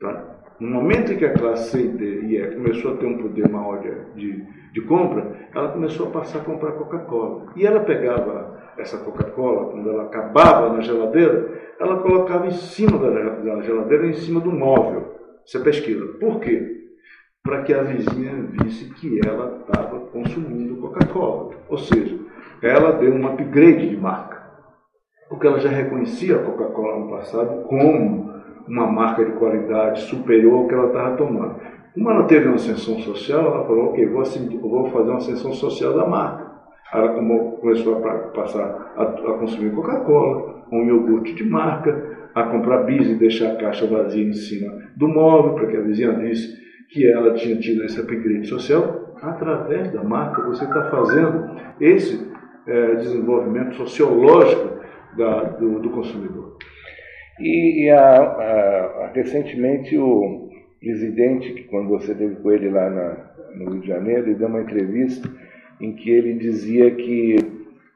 Tá? 0.00 0.40
No 0.60 0.70
momento 0.70 1.12
em 1.12 1.16
que 1.16 1.24
a 1.24 1.32
classe 1.32 1.70
C 1.70 1.88
D 1.88 2.22
e 2.22 2.36
E 2.36 2.54
começou 2.54 2.94
a 2.94 2.96
ter 2.96 3.06
um 3.06 3.18
poder 3.18 3.48
maior 3.48 3.80
de, 4.16 4.44
de 4.72 4.80
compra, 4.82 5.48
ela 5.54 5.68
começou 5.68 6.08
a 6.08 6.10
passar 6.10 6.40
a 6.40 6.44
comprar 6.44 6.72
Coca-Cola. 6.72 7.52
E 7.54 7.64
ela 7.64 7.80
pegava 7.80 8.58
essa 8.76 8.98
Coca-Cola, 8.98 9.70
quando 9.70 9.90
ela 9.90 10.04
acabava 10.04 10.72
na 10.72 10.80
geladeira, 10.80 11.60
ela 11.80 12.00
colocava 12.00 12.46
em 12.46 12.52
cima 12.52 12.98
da 12.98 13.62
geladeira, 13.62 14.06
em 14.06 14.14
cima 14.14 14.40
do 14.40 14.52
móvel. 14.52 15.16
Você 15.44 15.60
pesquisa. 15.60 16.06
Por 16.20 16.40
quê? 16.40 16.76
Para 17.42 17.62
que 17.62 17.72
a 17.72 17.82
vizinha 17.82 18.34
visse 18.60 18.92
que 18.94 19.20
ela 19.26 19.60
estava 19.60 20.00
consumindo 20.00 20.80
Coca-Cola. 20.80 21.54
Ou 21.68 21.78
seja, 21.78 22.18
ela 22.60 22.92
deu 22.92 23.14
um 23.14 23.26
upgrade 23.26 23.88
de 23.88 23.96
marca. 23.96 24.37
Porque 25.28 25.46
ela 25.46 25.58
já 25.58 25.68
reconhecia 25.68 26.36
a 26.36 26.42
Coca-Cola 26.42 27.00
no 27.00 27.10
passado 27.10 27.64
como 27.64 28.32
uma 28.66 28.86
marca 28.86 29.24
de 29.24 29.32
qualidade 29.32 30.00
superior 30.02 30.54
ao 30.54 30.68
que 30.68 30.74
ela 30.74 30.86
estava 30.86 31.16
tomando. 31.16 31.56
Como 31.94 32.10
ela 32.10 32.24
teve 32.24 32.46
uma 32.46 32.54
ascensão 32.54 32.98
social, 33.00 33.40
ela 33.40 33.66
falou, 33.66 33.90
ok, 33.90 34.06
vou, 34.06 34.22
vou 34.60 34.90
fazer 34.90 35.10
uma 35.10 35.18
ascensão 35.18 35.52
social 35.52 35.94
da 35.94 36.06
marca. 36.06 36.48
Ela 36.92 37.08
começou 37.60 37.96
a 37.96 38.12
passar 38.28 38.92
a, 38.96 39.02
a 39.02 39.38
consumir 39.38 39.74
Coca-Cola, 39.74 40.64
um 40.72 40.84
iogurte 40.84 41.34
de 41.34 41.44
marca, 41.44 42.16
a 42.34 42.44
comprar 42.44 42.84
bis 42.84 43.08
e 43.08 43.14
deixar 43.14 43.52
a 43.52 43.56
caixa 43.56 43.86
vazia 43.86 44.24
em 44.24 44.32
cima 44.32 44.72
do 44.96 45.08
móvel, 45.08 45.54
para 45.54 45.66
que 45.66 45.76
a 45.76 45.80
vizinha 45.80 46.12
visse 46.12 46.56
que 46.88 47.06
ela 47.06 47.34
tinha 47.34 47.56
tido 47.56 47.84
esse 47.84 48.00
upgrade 48.00 48.46
social. 48.46 49.14
Através 49.20 49.92
da 49.92 50.02
marca, 50.02 50.42
você 50.42 50.64
está 50.64 50.90
fazendo 50.90 51.56
esse 51.80 52.30
é, 52.66 52.94
desenvolvimento 52.94 53.74
sociológico 53.74 54.77
da, 55.18 55.42
do, 55.42 55.80
do, 55.80 55.90
consumidor. 55.90 56.56
E, 57.38 57.84
e 57.84 57.90
a, 57.90 58.00
a, 58.00 59.10
recentemente 59.12 59.98
o 59.98 60.48
presidente, 60.80 61.52
que 61.52 61.64
quando 61.64 61.88
você 61.88 62.14
teve 62.14 62.36
com 62.36 62.50
ele 62.50 62.70
lá 62.70 62.88
na, 62.88 63.30
no 63.56 63.72
Rio 63.72 63.80
de 63.80 63.88
Janeiro, 63.88 64.26
ele 64.26 64.34
deu 64.36 64.48
uma 64.48 64.62
entrevista 64.62 65.28
em 65.80 65.92
que 65.94 66.10
ele 66.10 66.34
dizia 66.34 66.90
que, 66.92 67.36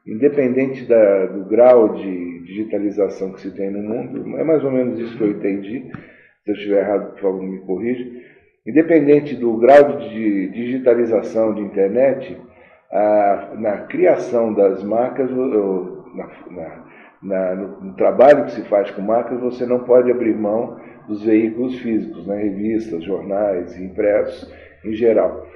independente 0.06 0.84
da, 0.84 1.26
do 1.26 1.44
grau 1.44 1.94
de 1.94 2.40
digitalização 2.40 3.32
que 3.32 3.40
se 3.40 3.50
tem 3.52 3.70
no 3.70 3.82
mundo, 3.82 4.36
é 4.36 4.44
mais 4.44 4.62
ou 4.64 4.70
menos 4.70 4.98
isso 4.98 5.16
que 5.16 5.24
eu 5.24 5.30
entendi, 5.30 5.90
se 6.44 6.50
eu 6.50 6.54
estiver 6.54 6.80
errado, 6.80 7.12
por 7.12 7.20
favor, 7.20 7.42
me 7.42 7.60
corrija, 7.60 8.04
independente 8.66 9.36
do 9.36 9.56
grau 9.56 9.98
de 9.98 10.48
digitalização 10.48 11.54
de 11.54 11.62
internet, 11.62 12.36
a, 12.90 13.54
na 13.58 13.78
criação 13.78 14.52
das 14.52 14.82
marcas, 14.82 15.30
na, 15.30 16.26
na, 16.50 16.84
na, 17.22 17.54
no, 17.54 17.94
trabalho 17.94 18.44
que 18.44 18.52
se 18.52 18.62
faz 18.62 18.90
com 18.90 19.02
marcas, 19.02 19.40
você 19.40 19.64
não 19.64 19.80
pode 19.80 20.10
abrir 20.10 20.34
mão 20.34 20.80
dos 21.06 21.24
veículos 21.24 21.78
físicos, 21.78 22.26
né, 22.26 22.36
revistas, 22.36 23.04
jornais, 23.04 23.78
impressos 23.78 24.52
em 24.84 24.92
geral. 24.92 25.46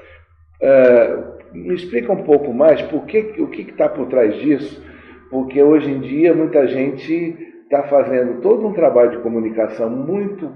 Uh, 0.60 1.36
me 1.56 1.74
explica 1.74 2.12
um 2.12 2.22
pouco 2.22 2.52
mais 2.52 2.80
por 2.82 3.04
que, 3.06 3.34
o 3.38 3.48
que 3.48 3.62
está 3.62 3.88
por 3.88 4.06
trás 4.08 4.34
disso, 4.36 4.84
porque 5.30 5.62
hoje 5.62 5.90
em 5.90 6.00
dia 6.00 6.34
muita 6.34 6.66
gente 6.66 7.36
está 7.64 7.82
fazendo 7.84 8.40
todo 8.40 8.66
um 8.66 8.72
trabalho 8.72 9.10
de 9.12 9.18
comunicação 9.18 9.90
muito 9.90 10.50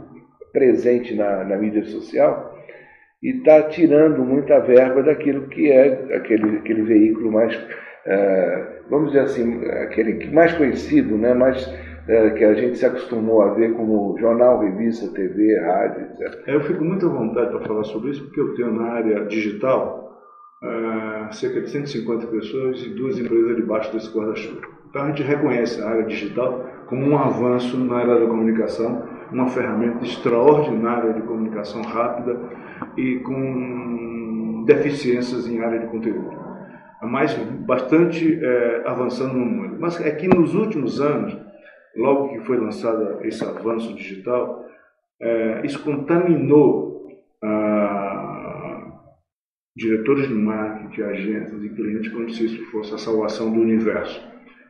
presente 0.52 1.14
na, 1.14 1.44
na 1.44 1.56
mídia 1.56 1.84
social 1.84 2.56
e 3.22 3.36
está 3.36 3.62
tirando 3.64 4.24
muita 4.24 4.58
verba 4.60 5.02
daquilo 5.02 5.48
que 5.48 5.70
é 5.70 6.16
aquele, 6.16 6.58
aquele 6.58 6.82
veículo 6.82 7.32
mais, 7.32 7.54
uh, 7.56 8.79
vamos 8.90 9.12
dizer 9.12 9.20
assim, 9.20 9.64
aquele 9.64 10.30
mais 10.30 10.52
conhecido, 10.54 11.16
né, 11.16 11.32
mais 11.32 11.66
uh, 11.66 12.34
que 12.34 12.44
a 12.44 12.54
gente 12.54 12.76
se 12.76 12.84
acostumou 12.84 13.42
a 13.42 13.54
ver 13.54 13.72
como 13.74 14.16
jornal, 14.18 14.60
revista, 14.60 15.08
TV, 15.14 15.58
rádio, 15.60 16.02
etc. 16.02 16.42
É, 16.46 16.54
eu 16.56 16.60
fico 16.62 16.84
muito 16.84 17.06
à 17.06 17.08
vontade 17.08 17.50
para 17.50 17.66
falar 17.66 17.84
sobre 17.84 18.10
isso 18.10 18.24
porque 18.24 18.40
eu 18.40 18.54
tenho 18.54 18.72
na 18.72 18.92
área 18.92 19.24
digital 19.26 20.20
uh, 20.62 21.32
cerca 21.32 21.60
de 21.60 21.70
150 21.70 22.26
pessoas 22.26 22.82
e 22.84 22.90
duas 22.90 23.18
empresas 23.18 23.56
debaixo 23.56 23.92
desse 23.92 24.10
guarda-chuva. 24.12 24.60
Então 24.90 25.02
a 25.02 25.06
gente 25.06 25.22
reconhece 25.22 25.80
a 25.80 25.88
área 25.88 26.04
digital 26.04 26.66
como 26.86 27.06
um 27.06 27.16
avanço 27.16 27.78
na 27.78 27.98
área 27.98 28.18
da 28.18 28.26
comunicação, 28.26 29.04
uma 29.30 29.46
ferramenta 29.46 30.04
extraordinária 30.04 31.14
de 31.14 31.22
comunicação 31.22 31.82
rápida 31.82 32.36
e 32.96 33.20
com 33.20 34.64
deficiências 34.66 35.46
em 35.46 35.60
área 35.60 35.78
de 35.78 35.86
conteúdo. 35.86 36.49
Mas 37.02 37.34
bastante 37.66 38.38
é, 38.42 38.82
avançando 38.86 39.34
no 39.34 39.46
mundo. 39.46 39.76
Mas 39.78 40.00
é 40.00 40.10
que 40.10 40.28
nos 40.28 40.54
últimos 40.54 41.00
anos, 41.00 41.36
logo 41.96 42.28
que 42.28 42.40
foi 42.40 42.58
lançado 42.58 43.24
esse 43.24 43.44
avanço 43.44 43.94
digital, 43.94 44.66
é, 45.20 45.62
isso 45.64 45.82
contaminou 45.82 46.90
diretores 49.76 50.28
de 50.28 50.34
marketing, 50.34 51.02
agências 51.02 51.64
e 51.64 51.68
clientes 51.70 52.12
como 52.12 52.28
se 52.28 52.44
isso 52.44 52.70
fosse 52.70 52.94
a 52.94 52.98
salvação 52.98 53.50
do 53.50 53.60
universo. 53.60 54.20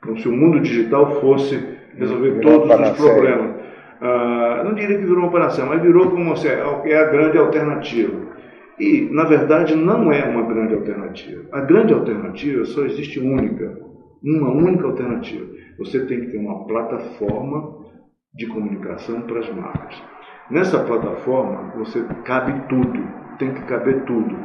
Como 0.02 0.18
se 0.18 0.28
o 0.28 0.32
mundo 0.32 0.60
digital 0.60 1.20
fosse 1.20 1.56
resolver 1.96 2.30
virou 2.32 2.60
todos 2.68 2.90
os 2.90 2.96
problemas. 2.96 3.56
Ah, 4.00 4.62
não 4.64 4.74
diria 4.74 4.98
que 4.98 5.04
virou 5.04 5.24
uma 5.24 5.32
panaceia, 5.32 5.66
mas 5.66 5.82
virou 5.82 6.10
como 6.10 6.36
se 6.36 6.48
é, 6.48 6.62
é 6.84 6.96
a 6.96 7.10
grande 7.10 7.36
alternativa. 7.36 8.30
E, 8.80 9.08
na 9.12 9.24
verdade, 9.24 9.76
não 9.76 10.10
é 10.10 10.24
uma 10.24 10.42
grande 10.42 10.74
alternativa. 10.74 11.44
A 11.52 11.60
grande 11.60 11.92
alternativa 11.92 12.64
só 12.64 12.84
existe 12.84 13.20
única, 13.20 13.78
uma 14.22 14.50
única 14.50 14.86
alternativa. 14.86 15.46
Você 15.78 16.06
tem 16.06 16.22
que 16.22 16.26
ter 16.28 16.38
uma 16.38 16.66
plataforma 16.66 17.78
de 18.34 18.46
comunicação 18.46 19.20
para 19.22 19.40
as 19.40 19.54
marcas. 19.54 20.02
Nessa 20.50 20.82
plataforma, 20.82 21.74
você 21.76 22.02
cabe 22.24 22.68
tudo, 22.68 23.06
tem 23.38 23.52
que 23.52 23.62
caber 23.62 24.04
tudo 24.04 24.36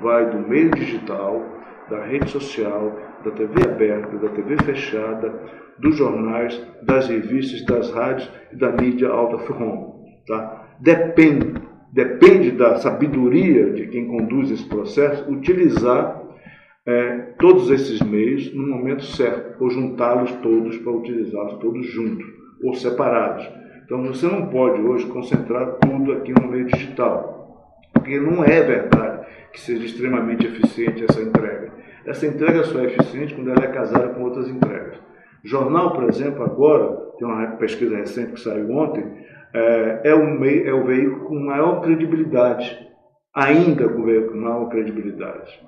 vai 0.00 0.30
do 0.30 0.38
meio 0.48 0.70
digital, 0.70 1.42
da 1.90 2.04
rede 2.04 2.30
social, 2.30 2.96
da 3.24 3.30
TV 3.32 3.68
aberta, 3.68 4.16
da 4.18 4.28
TV 4.28 4.56
fechada, 4.64 5.32
dos 5.78 5.96
jornais, 5.96 6.60
das 6.82 7.08
revistas, 7.08 7.64
das 7.66 7.90
rádios 7.92 8.30
e 8.52 8.56
da 8.56 8.70
mídia 8.72 9.08
out 9.08 9.34
of 9.34 9.52
home. 9.52 9.92
Tá? 10.26 10.76
Depende, 10.80 11.60
depende 11.92 12.52
da 12.52 12.76
sabedoria 12.76 13.70
de 13.70 13.86
quem 13.88 14.08
conduz 14.08 14.50
esse 14.50 14.64
processo 14.64 15.30
utilizar 15.30 16.22
é, 16.86 17.18
todos 17.38 17.70
esses 17.70 18.00
meios 18.00 18.52
no 18.54 18.66
momento 18.66 19.04
certo, 19.04 19.62
ou 19.62 19.70
juntá-los 19.70 20.32
todos 20.36 20.78
para 20.78 20.92
utilizá-los 20.92 21.54
todos 21.58 21.86
juntos, 21.86 22.26
ou 22.64 22.74
separados. 22.74 23.48
Então 23.84 24.02
você 24.04 24.26
não 24.26 24.46
pode 24.46 24.80
hoje 24.80 25.06
concentrar 25.06 25.74
tudo 25.74 26.12
aqui 26.12 26.32
no 26.32 26.48
meio 26.48 26.64
digital, 26.66 27.78
porque 27.92 28.18
não 28.18 28.42
é 28.42 28.62
verdade 28.62 29.26
que 29.52 29.60
seja 29.60 29.84
extremamente 29.84 30.46
eficiente 30.46 31.04
essa 31.08 31.20
entrega. 31.20 31.70
Essa 32.06 32.26
entrega 32.26 32.64
só 32.64 32.80
é 32.80 32.86
eficiente 32.86 33.34
quando 33.34 33.50
ela 33.50 33.64
é 33.64 33.68
casada 33.68 34.08
com 34.08 34.22
outras 34.22 34.48
entregas. 34.48 34.98
Jornal, 35.44 35.92
por 35.92 36.04
exemplo, 36.04 36.42
agora, 36.42 36.96
tem 37.18 37.26
uma 37.28 37.46
pesquisa 37.56 37.96
recente 37.96 38.32
que 38.32 38.40
saiu 38.40 38.70
ontem, 38.70 39.04
é, 39.54 40.00
é, 40.04 40.14
o, 40.14 40.38
meio, 40.38 40.68
é 40.68 40.72
o 40.72 40.84
veículo 40.84 41.24
com 41.26 41.38
maior 41.38 41.80
credibilidade, 41.80 42.78
ainda 43.34 43.86
o 43.86 44.30
com 44.30 44.36
maior 44.36 44.68
credibilidade. 44.68 45.60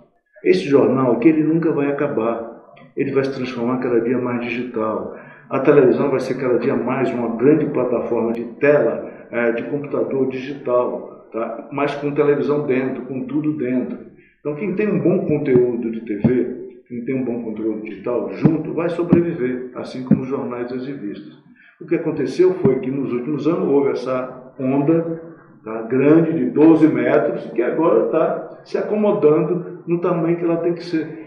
Esse 0.42 0.64
jornal 0.64 1.12
aqui, 1.12 1.28
ele 1.28 1.42
nunca 1.42 1.72
vai 1.72 1.90
acabar. 1.90 2.52
Ele 2.96 3.12
vai 3.12 3.24
se 3.24 3.34
transformar 3.34 3.78
cada 3.78 4.00
dia 4.00 4.18
mais 4.18 4.42
digital. 4.42 5.16
A 5.50 5.58
televisão 5.58 6.10
vai 6.10 6.20
ser 6.20 6.34
cada 6.34 6.58
dia 6.58 6.76
mais 6.76 7.10
uma 7.10 7.36
grande 7.36 7.66
plataforma 7.66 8.32
de 8.32 8.44
tela, 8.60 9.10
é, 9.30 9.52
de 9.52 9.62
computador 9.64 10.28
digital 10.28 11.14
tá? 11.34 11.68
mas 11.72 11.94
com 11.96 12.14
televisão 12.14 12.64
dentro, 12.64 13.02
com 13.02 13.26
tudo 13.26 13.52
dentro. 13.58 13.98
Então, 14.40 14.54
quem 14.54 14.74
tem 14.74 14.88
um 14.88 15.00
bom 15.00 15.26
conteúdo 15.26 15.90
de 15.90 16.00
TV, 16.02 16.82
quem 16.86 17.04
tem 17.04 17.14
um 17.14 17.24
bom 17.24 17.42
conteúdo 17.42 17.82
digital 17.82 18.32
junto, 18.34 18.72
vai 18.72 18.88
sobreviver, 18.88 19.70
assim 19.74 20.04
como 20.04 20.22
os 20.22 20.28
jornais 20.28 20.70
e 20.70 20.74
as 20.74 20.86
revistas. 20.86 21.34
O 21.80 21.86
que 21.86 21.96
aconteceu 21.96 22.54
foi 22.54 22.78
que 22.80 22.90
nos 22.90 23.12
últimos 23.12 23.46
anos 23.46 23.68
houve 23.68 23.90
essa 23.90 24.52
onda 24.58 25.20
tá, 25.64 25.82
grande 25.82 26.32
de 26.32 26.50
12 26.50 26.86
metros, 26.88 27.50
que 27.50 27.62
agora 27.62 28.06
está 28.06 28.60
se 28.64 28.78
acomodando 28.78 29.82
no 29.86 30.00
tamanho 30.00 30.36
que 30.36 30.44
ela 30.44 30.58
tem 30.58 30.74
que 30.74 30.84
ser. 30.84 31.24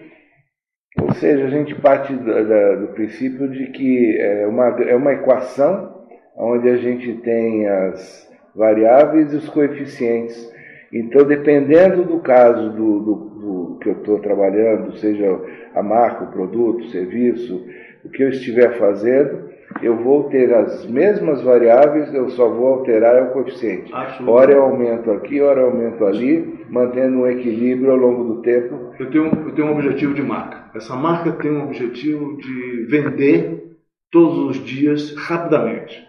Ou 1.01 1.11
seja, 1.13 1.45
a 1.45 1.49
gente 1.49 1.75
parte 1.75 2.13
do, 2.13 2.23
do 2.23 2.93
princípio 2.93 3.49
de 3.49 3.67
que 3.67 4.17
é 4.19 4.47
uma, 4.47 4.67
é 4.83 4.95
uma 4.95 5.13
equação 5.13 6.05
onde 6.35 6.69
a 6.69 6.77
gente 6.77 7.13
tem 7.21 7.67
as 7.67 8.27
variáveis 8.55 9.33
e 9.33 9.37
os 9.37 9.49
coeficientes. 9.49 10.51
Então, 10.93 11.25
dependendo 11.25 12.05
do 12.05 12.19
caso 12.19 12.71
do, 12.71 12.99
do, 12.99 13.15
do 13.15 13.79
que 13.81 13.89
eu 13.89 13.93
estou 13.93 14.19
trabalhando, 14.19 14.95
seja 14.97 15.39
a 15.75 15.83
marca, 15.83 16.23
o 16.23 16.31
produto, 16.31 16.85
o 16.85 16.89
serviço, 16.89 17.65
o 18.05 18.09
que 18.09 18.23
eu 18.23 18.29
estiver 18.29 18.77
fazendo, 18.77 19.49
eu 19.81 19.95
vou 19.97 20.23
ter 20.29 20.53
as 20.53 20.85
mesmas 20.85 21.41
variáveis, 21.41 22.13
eu 22.13 22.29
só 22.29 22.49
vou 22.49 22.67
alterar 22.67 23.23
o 23.23 23.31
coeficiente. 23.31 23.91
Ora 24.25 24.51
eu 24.51 24.63
aumento 24.63 25.11
aqui, 25.11 25.41
ora 25.41 25.61
eu 25.61 25.67
aumento 25.67 26.05
ali, 26.05 26.65
mantendo 26.69 27.19
um 27.19 27.27
equilíbrio 27.27 27.91
ao 27.91 27.97
longo 27.97 28.35
do 28.35 28.41
tempo. 28.41 28.93
Eu 28.99 29.09
tenho, 29.09 29.25
eu 29.25 29.51
tenho 29.53 29.67
um 29.67 29.73
objetivo 29.73 30.13
de 30.13 30.21
marca. 30.21 30.71
Essa 30.75 30.95
marca 30.95 31.31
tem 31.33 31.51
um 31.51 31.63
objetivo 31.63 32.37
de 32.37 32.87
vender 32.89 33.77
todos 34.11 34.37
os 34.39 34.65
dias 34.65 35.15
rapidamente. 35.15 36.05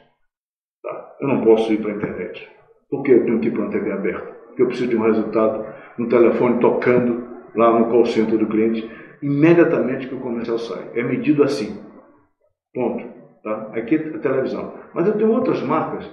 Eu 1.20 1.28
não 1.28 1.42
posso 1.42 1.72
ir 1.72 1.78
para 1.78 1.92
a 1.92 1.96
internet. 1.96 2.48
Por 2.88 3.02
que 3.02 3.12
eu 3.12 3.24
tenho 3.24 3.40
que 3.40 3.48
ir 3.48 3.50
para 3.50 3.62
uma 3.62 3.70
TV 3.70 3.92
aberta? 3.92 4.32
Porque 4.46 4.62
eu 4.62 4.66
preciso 4.66 4.88
de 4.88 4.96
um 4.96 5.02
resultado 5.02 5.66
no 5.98 6.08
telefone 6.08 6.60
tocando 6.60 7.26
lá 7.54 7.78
no 7.78 7.86
call 7.86 8.06
center 8.06 8.38
do 8.38 8.46
cliente, 8.46 8.88
imediatamente 9.20 10.06
que 10.06 10.14
o 10.14 10.20
comercial 10.20 10.58
sai. 10.58 10.90
É 10.94 11.02
medido 11.02 11.42
assim. 11.42 11.82
Ponto. 12.72 13.17
Tá? 13.42 13.70
Aqui 13.74 13.96
é 13.96 14.16
a 14.16 14.18
televisão. 14.18 14.74
Mas 14.94 15.06
eu 15.06 15.16
tenho 15.16 15.32
outras 15.32 15.62
marcas 15.62 16.08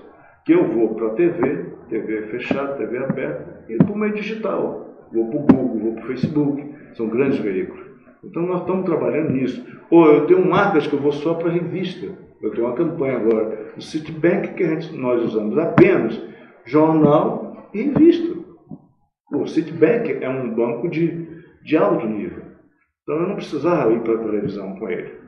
que 0.46 0.54
eu 0.54 0.68
vou 0.72 0.94
para 0.96 1.08
a 1.08 1.10
TV, 1.12 1.66
TV 1.90 2.22
fechada, 2.28 2.76
TV 2.76 2.98
aberta, 3.00 3.66
e 3.68 3.78
para 3.78 3.92
o 3.92 3.98
meio 3.98 4.14
digital. 4.14 5.08
Vou 5.12 5.30
para 5.30 5.40
o 5.40 5.42
Google, 5.42 5.80
vou 5.80 5.94
para 5.94 6.04
o 6.04 6.08
Facebook. 6.08 6.76
São 6.94 7.08
grandes 7.08 7.40
veículos. 7.40 7.86
Então 8.24 8.44
nós 8.44 8.62
estamos 8.62 8.86
trabalhando 8.86 9.32
nisso. 9.32 9.66
Ou 9.90 10.08
eu 10.08 10.26
tenho 10.28 10.46
marcas 10.46 10.88
que 10.88 10.94
eu 10.94 11.00
vou 11.00 11.12
só 11.12 11.34
para 11.36 11.52
revista. 11.52 12.08
Eu 12.42 12.52
tenho 12.52 12.68
uma 12.68 12.76
campanha 12.76 13.18
agora 13.18 13.74
do 13.76 13.82
Citibank 13.82 14.54
que 14.54 14.64
gente, 14.64 14.96
nós 14.96 15.24
usamos 15.24 15.58
apenas 15.58 16.22
jornal 16.66 17.70
e 17.74 17.84
revista. 17.84 18.36
O 19.32 19.48
Citibank 19.48 20.12
é 20.22 20.30
um 20.30 20.54
banco 20.54 20.88
de, 20.88 21.28
de 21.64 21.78
alto 21.78 22.06
nível. 22.08 22.44
Então 23.04 23.16
eu 23.22 23.28
não 23.28 23.36
precisava 23.36 23.94
ir 23.94 24.02
para 24.02 24.16
a 24.16 24.24
televisão 24.24 24.76
com 24.76 24.90
ele. 24.90 25.25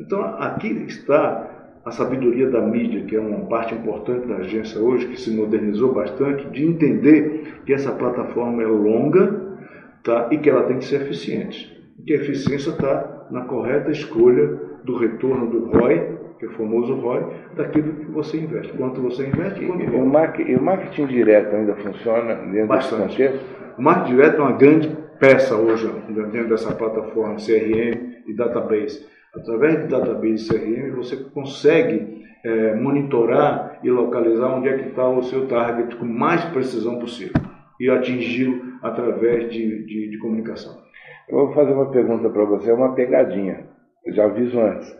Então 0.00 0.22
aqui 0.38 0.68
está 0.86 1.52
a 1.84 1.90
sabedoria 1.90 2.48
da 2.48 2.60
mídia, 2.60 3.04
que 3.04 3.16
é 3.16 3.20
uma 3.20 3.46
parte 3.46 3.74
importante 3.74 4.26
da 4.26 4.36
agência 4.36 4.80
hoje, 4.80 5.08
que 5.08 5.20
se 5.20 5.34
modernizou 5.34 5.92
bastante, 5.92 6.48
de 6.48 6.64
entender 6.64 7.60
que 7.66 7.72
essa 7.72 7.92
plataforma 7.92 8.62
é 8.62 8.66
longa 8.66 9.58
tá? 10.04 10.28
e 10.30 10.38
que 10.38 10.48
ela 10.48 10.62
tem 10.62 10.78
que 10.78 10.84
ser 10.84 11.02
eficiente. 11.02 11.70
E 11.98 12.02
que 12.02 12.12
a 12.12 12.16
eficiência 12.16 12.70
está 12.70 13.26
na 13.30 13.42
correta 13.42 13.90
escolha 13.90 14.46
do 14.84 14.96
retorno 14.96 15.50
do 15.50 15.70
ROI, 15.70 16.18
que 16.38 16.46
é 16.46 16.48
o 16.48 16.52
famoso 16.52 16.94
ROI, 16.94 17.26
daquilo 17.56 17.92
que 17.94 18.10
você 18.12 18.38
investe. 18.38 18.72
Quanto 18.74 19.00
você 19.00 19.26
investe 19.26 19.64
quanto 19.64 19.82
e, 19.82 19.86
o, 19.86 20.06
marketing, 20.06 20.54
o 20.54 20.62
marketing 20.62 21.06
direto 21.06 21.54
ainda 21.54 21.74
funciona 21.76 22.34
dentro 22.34 22.68
Bastante. 22.68 23.18
desse 23.18 23.28
contexto? 23.28 23.76
O 23.76 23.82
marketing 23.82 24.16
direto 24.16 24.36
é 24.36 24.40
uma 24.40 24.52
grande 24.52 24.96
peça 25.18 25.56
hoje 25.56 25.92
dentro 26.08 26.48
dessa 26.48 26.72
plataforma 26.72 27.36
CRM 27.36 28.22
e 28.26 28.34
database 28.34 29.12
Através 29.34 29.80
de 29.80 29.88
database 29.88 30.48
CRM, 30.48 30.94
você 30.94 31.16
consegue 31.16 32.22
é, 32.44 32.74
monitorar 32.74 33.78
e 33.82 33.90
localizar 33.90 34.54
onde 34.54 34.68
é 34.68 34.76
que 34.76 34.88
está 34.88 35.08
o 35.08 35.22
seu 35.22 35.46
target 35.46 35.96
com 35.96 36.04
mais 36.04 36.44
precisão 36.46 36.98
possível 36.98 37.40
e 37.80 37.88
atingi-lo 37.88 38.78
através 38.82 39.50
de, 39.50 39.84
de, 39.84 40.10
de, 40.10 40.18
comunicação. 40.18 40.82
Eu 41.28 41.46
vou 41.46 41.54
fazer 41.54 41.72
uma 41.72 41.90
pergunta 41.90 42.28
para 42.28 42.44
você, 42.44 42.70
é 42.70 42.74
uma 42.74 42.94
pegadinha, 42.94 43.66
eu 44.04 44.12
já 44.12 44.24
aviso 44.24 44.60
antes. 44.60 44.94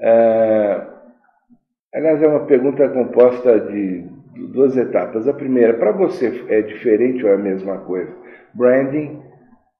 É, 0.00 0.86
aliás, 1.94 2.22
é 2.22 2.26
uma 2.26 2.46
pergunta 2.46 2.88
composta 2.88 3.60
de 3.60 4.04
duas 4.52 4.76
etapas. 4.76 5.28
A 5.28 5.34
primeira, 5.34 5.74
para 5.74 5.92
você 5.92 6.44
é 6.48 6.62
diferente 6.62 7.22
ou 7.22 7.30
é 7.30 7.34
a 7.34 7.38
mesma 7.38 7.78
coisa? 7.78 8.12
Branding 8.54 9.20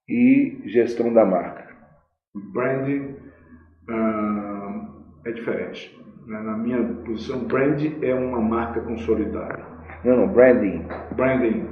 e 0.09 0.61
gestão 0.67 1.13
da 1.13 1.25
marca. 1.25 1.67
Branding 2.53 3.22
é 5.25 5.31
diferente. 5.33 5.99
Né? 6.27 6.41
Na 6.41 6.57
minha 6.57 6.83
posição, 7.05 7.41
brand 7.41 7.81
é 8.03 8.15
uma 8.15 8.41
marca 8.41 8.81
consolidada. 8.81 9.61
Não, 10.05 10.17
não, 10.17 10.29
branding. 10.29 10.85
Branding. 11.17 11.67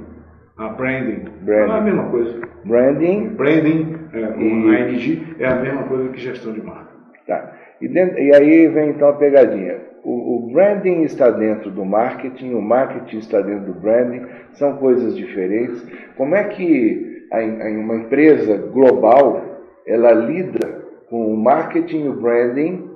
A 0.57 0.69
branding. 0.69 1.25
branding. 1.41 1.71
é 1.71 1.77
a 1.77 1.81
mesma 1.81 2.09
coisa. 2.09 2.41
Branding. 2.65 3.29
Branding, 3.29 3.97
é, 4.13 4.27
com 4.27 4.41
e... 4.41 4.75
ANG, 4.75 5.35
é 5.39 5.47
a 5.47 5.55
mesma 5.55 5.83
coisa 5.83 6.09
que 6.09 6.19
gestão 6.19 6.53
de 6.53 6.61
marca. 6.61 6.91
Tá. 7.27 7.53
E, 7.81 7.87
dentro, 7.87 8.19
e 8.19 8.33
aí 8.33 8.67
vem 8.67 8.89
então 8.89 9.09
a 9.09 9.13
pegadinha. 9.13 9.91
O, 10.03 10.37
o, 10.37 10.51
branding 10.51 11.03
está 11.03 11.29
dentro 11.29 11.69
do 11.69 11.85
marketing, 11.85 12.53
o 12.53 12.61
marketing 12.61 13.17
está 13.17 13.39
dentro 13.39 13.71
do 13.71 13.79
branding, 13.79 14.25
são 14.53 14.77
coisas 14.77 15.15
diferentes. 15.15 15.85
Como 16.17 16.35
é 16.35 16.43
que 16.45 17.27
a, 17.31 17.37
a, 17.37 17.69
uma 17.69 17.95
empresa 17.95 18.57
global 18.57 19.43
ela 19.85 20.11
lida 20.11 20.81
com 21.11 21.33
o 21.33 21.37
marketing 21.37 22.05
e 22.05 22.07
o 22.07 22.13
branding 22.13 22.89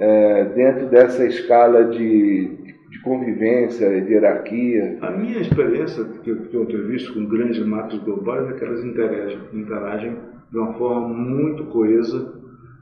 é, 0.00 0.44
dentro 0.46 0.88
dessa 0.88 1.24
escala 1.24 1.84
de, 1.84 2.48
de 2.90 3.00
convivência, 3.04 3.88
de 4.02 4.12
hierarquia? 4.12 4.98
A 5.00 5.12
minha 5.12 5.40
experiência, 5.40 6.04
que 6.24 6.28
eu, 6.28 6.42
que 6.42 6.54
eu 6.56 6.66
tenho 6.66 6.88
visto 6.88 7.14
com 7.14 7.24
grandes 7.24 7.64
marcas 7.64 8.00
globais, 8.00 8.50
é 8.50 8.52
que 8.54 8.64
elas 8.64 8.84
interagem, 8.84 9.38
interagem 9.52 10.16
de 10.50 10.58
uma 10.58 10.74
forma 10.74 11.08
muito 11.08 11.66
coesa, 11.66 12.34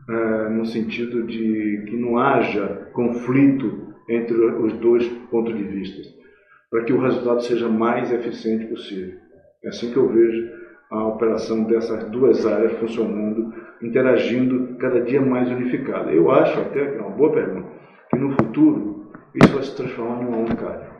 é, 0.08 0.48
no 0.48 0.64
sentido 0.64 1.24
de 1.24 1.84
que 1.86 1.96
não 1.96 2.16
haja 2.16 2.88
conflito 2.94 3.92
entre 4.08 4.34
os 4.34 4.72
dois 4.74 5.06
pontos 5.30 5.54
de 5.54 5.62
vista, 5.62 6.02
para 6.70 6.84
que 6.84 6.92
o 6.92 7.00
resultado 7.00 7.42
seja 7.42 7.68
mais 7.68 8.10
eficiente 8.10 8.64
possível. 8.66 9.18
É 9.62 9.68
assim 9.68 9.92
que 9.92 9.96
eu 9.98 10.08
vejo 10.08 10.63
a 10.98 11.08
operação 11.08 11.64
dessas 11.64 12.04
duas 12.04 12.46
áreas 12.46 12.72
funcionando 12.78 13.52
interagindo 13.82 14.76
cada 14.78 15.00
dia 15.00 15.20
mais 15.20 15.48
unificada. 15.50 16.10
Eu 16.10 16.30
acho 16.30 16.58
até, 16.60 16.86
que 16.86 16.98
é 16.98 17.00
uma 17.00 17.10
boa 17.10 17.32
pergunta, 17.32 17.68
que 18.10 18.18
no 18.18 18.32
futuro 18.32 19.10
isso 19.34 19.52
vai 19.52 19.62
se 19.62 19.76
transformar 19.76 20.22
numa 20.22 20.38
única 20.38 20.66
área. 20.66 20.94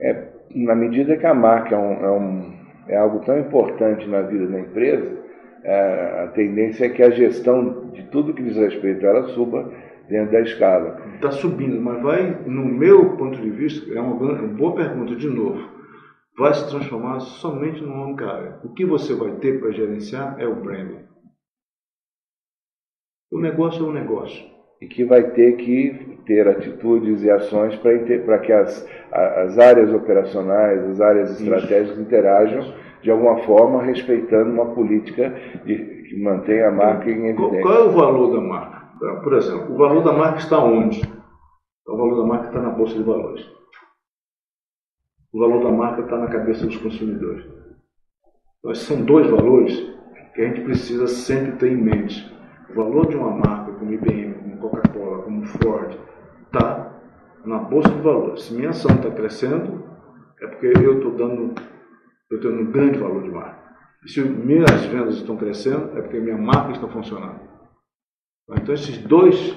É, 0.00 0.28
na 0.54 0.74
medida 0.74 1.16
que 1.16 1.26
a 1.26 1.34
marca 1.34 1.74
é, 1.74 1.78
um, 1.78 2.04
é, 2.04 2.10
um, 2.10 2.52
é 2.88 2.96
algo 2.96 3.20
tão 3.20 3.38
importante 3.38 4.06
na 4.08 4.22
vida 4.22 4.46
da 4.46 4.60
empresa, 4.60 5.22
é, 5.64 6.24
a 6.24 6.26
tendência 6.28 6.86
é 6.86 6.88
que 6.88 7.02
a 7.02 7.10
gestão 7.10 7.90
de 7.92 8.02
tudo 8.04 8.34
que 8.34 8.42
diz 8.42 8.56
respeito 8.56 9.06
a 9.06 9.10
ela 9.10 9.28
suba 9.28 9.70
dentro 10.08 10.32
da 10.32 10.40
escala. 10.40 11.00
Está 11.14 11.30
subindo, 11.30 11.80
mas 11.80 12.02
vai, 12.02 12.36
no 12.44 12.64
meu 12.64 13.16
ponto 13.16 13.40
de 13.40 13.50
vista, 13.50 13.92
é 13.94 14.00
uma, 14.00 14.14
uma 14.14 14.48
boa 14.48 14.74
pergunta 14.74 15.14
de 15.14 15.28
novo, 15.28 15.68
vai 16.36 16.54
se 16.54 16.68
transformar 16.68 17.20
somente 17.20 17.80
numa 17.80 18.06
única 18.06 18.26
área. 18.26 18.60
O 18.64 18.72
que 18.72 18.84
você 18.84 19.14
vai 19.14 19.32
ter 19.36 19.60
para 19.60 19.72
gerenciar 19.72 20.40
é 20.40 20.46
o 20.46 20.56
branding. 20.56 21.04
O 23.30 23.40
negócio 23.40 23.84
é 23.84 23.88
um 23.88 23.92
negócio. 23.92 24.44
E 24.80 24.86
que 24.86 25.04
vai 25.04 25.30
ter 25.30 25.56
que 25.56 26.18
ter 26.26 26.48
atitudes 26.48 27.22
e 27.22 27.30
ações 27.30 27.76
para 27.76 28.38
que 28.40 28.52
as, 28.52 28.86
as 29.12 29.58
áreas 29.58 29.92
operacionais, 29.92 30.84
as 30.84 31.00
áreas 31.00 31.40
estratégicas 31.40 31.92
Isso. 31.92 32.00
interajam 32.00 32.82
de 33.02 33.10
alguma 33.10 33.38
forma, 33.38 33.82
respeitando 33.82 34.52
uma 34.52 34.74
política 34.74 35.30
de, 35.64 35.76
que 36.08 36.22
mantenha 36.22 36.68
a 36.68 36.72
marca 36.72 37.10
em 37.10 37.28
evidência. 37.28 37.62
Qual, 37.62 37.62
qual 37.62 37.74
é 37.74 37.88
o 37.88 37.90
valor 37.90 38.32
da 38.32 38.40
marca? 38.40 38.82
Por 39.22 39.32
exemplo, 39.34 39.74
o 39.74 39.76
valor 39.76 40.04
da 40.04 40.12
marca 40.12 40.38
está 40.38 40.62
onde? 40.62 41.02
O 41.86 41.96
valor 41.96 42.22
da 42.22 42.26
marca 42.26 42.46
está 42.46 42.60
na 42.60 42.70
Bolsa 42.70 42.94
de 42.94 43.02
Valores. 43.02 43.44
O 45.32 45.38
valor 45.40 45.64
da 45.64 45.72
marca 45.72 46.02
está 46.02 46.18
na 46.18 46.26
cabeça 46.26 46.66
dos 46.66 46.76
consumidores. 46.76 47.46
Então, 48.58 48.70
esses 48.70 48.86
são 48.86 49.02
dois 49.02 49.28
valores 49.30 49.74
que 50.34 50.42
a 50.42 50.48
gente 50.48 50.60
precisa 50.60 51.06
sempre 51.06 51.52
ter 51.52 51.72
em 51.72 51.76
mente. 51.76 52.30
O 52.70 52.74
valor 52.74 53.08
de 53.08 53.16
uma 53.16 53.30
marca 53.30 53.72
como 53.72 53.92
IBM, 53.92 54.34
como 54.34 54.58
Coca-Cola, 54.58 55.22
como 55.22 55.46
Ford, 55.46 55.96
está 56.46 57.00
na 57.44 57.58
bolsa 57.58 57.88
de 57.88 58.00
valores. 58.00 58.42
Se 58.42 58.54
minha 58.54 58.70
ação 58.70 58.94
está 58.94 59.10
crescendo, 59.10 59.84
é 60.40 60.46
porque 60.46 60.66
eu 60.66 60.98
estou 60.98 61.12
dando, 61.12 61.54
eu 62.30 62.36
estou 62.36 62.52
um 62.52 62.70
grande 62.70 62.98
valor 62.98 63.22
de 63.22 63.30
marca. 63.30 63.62
E 64.04 64.10
se 64.10 64.20
minhas 64.20 64.84
vendas 64.86 65.16
estão 65.16 65.36
crescendo, 65.36 65.96
é 65.96 66.02
porque 66.02 66.18
minha 66.18 66.36
marca 66.36 66.72
está 66.72 66.88
funcionando. 66.88 67.40
Então 68.50 68.74
esses 68.74 68.98
dois 68.98 69.56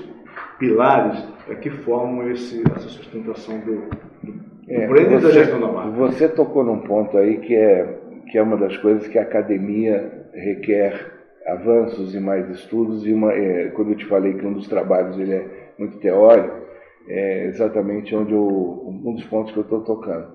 pilares 0.58 1.28
é 1.48 1.56
que 1.56 1.70
formam 1.70 2.30
esse, 2.30 2.64
essa 2.72 2.88
sustentação 2.88 3.60
do, 3.60 3.90
do, 4.24 4.55
é, 4.67 4.86
e 4.86 5.19
da 5.19 5.32
gestão 5.32 5.60
da 5.60 5.67
marca. 5.67 5.91
Você 5.91 6.28
tocou 6.28 6.63
num 6.63 6.80
ponto 6.80 7.17
aí 7.17 7.38
que 7.38 7.56
é, 7.56 7.99
que 8.32 8.38
é 8.38 8.41
uma 8.41 8.58
das 8.58 8.75
coisas 8.78 9.08
que 9.08 9.17
a 9.17 9.21
academia 9.21 10.25
requer 10.34 11.13
avanços 11.45 12.15
e 12.15 12.19
mais 12.19 12.49
estudos, 12.49 13.06
e 13.06 13.13
uma, 13.13 13.32
é, 13.32 13.69
quando 13.69 13.91
eu 13.91 13.97
te 13.97 14.06
falei 14.06 14.34
que 14.34 14.45
um 14.45 14.54
dos 14.54 14.67
trabalhos 14.67 15.17
ele 15.19 15.34
é 15.34 15.45
muito 15.78 15.97
teórico, 15.99 16.65
é 17.08 17.45
exatamente 17.45 18.15
onde 18.15 18.34
eu, 18.34 18.43
um 19.06 19.13
dos 19.13 19.23
pontos 19.25 19.51
que 19.51 19.60
eu 19.60 19.63
estou 19.63 19.82
tocando. 19.82 20.28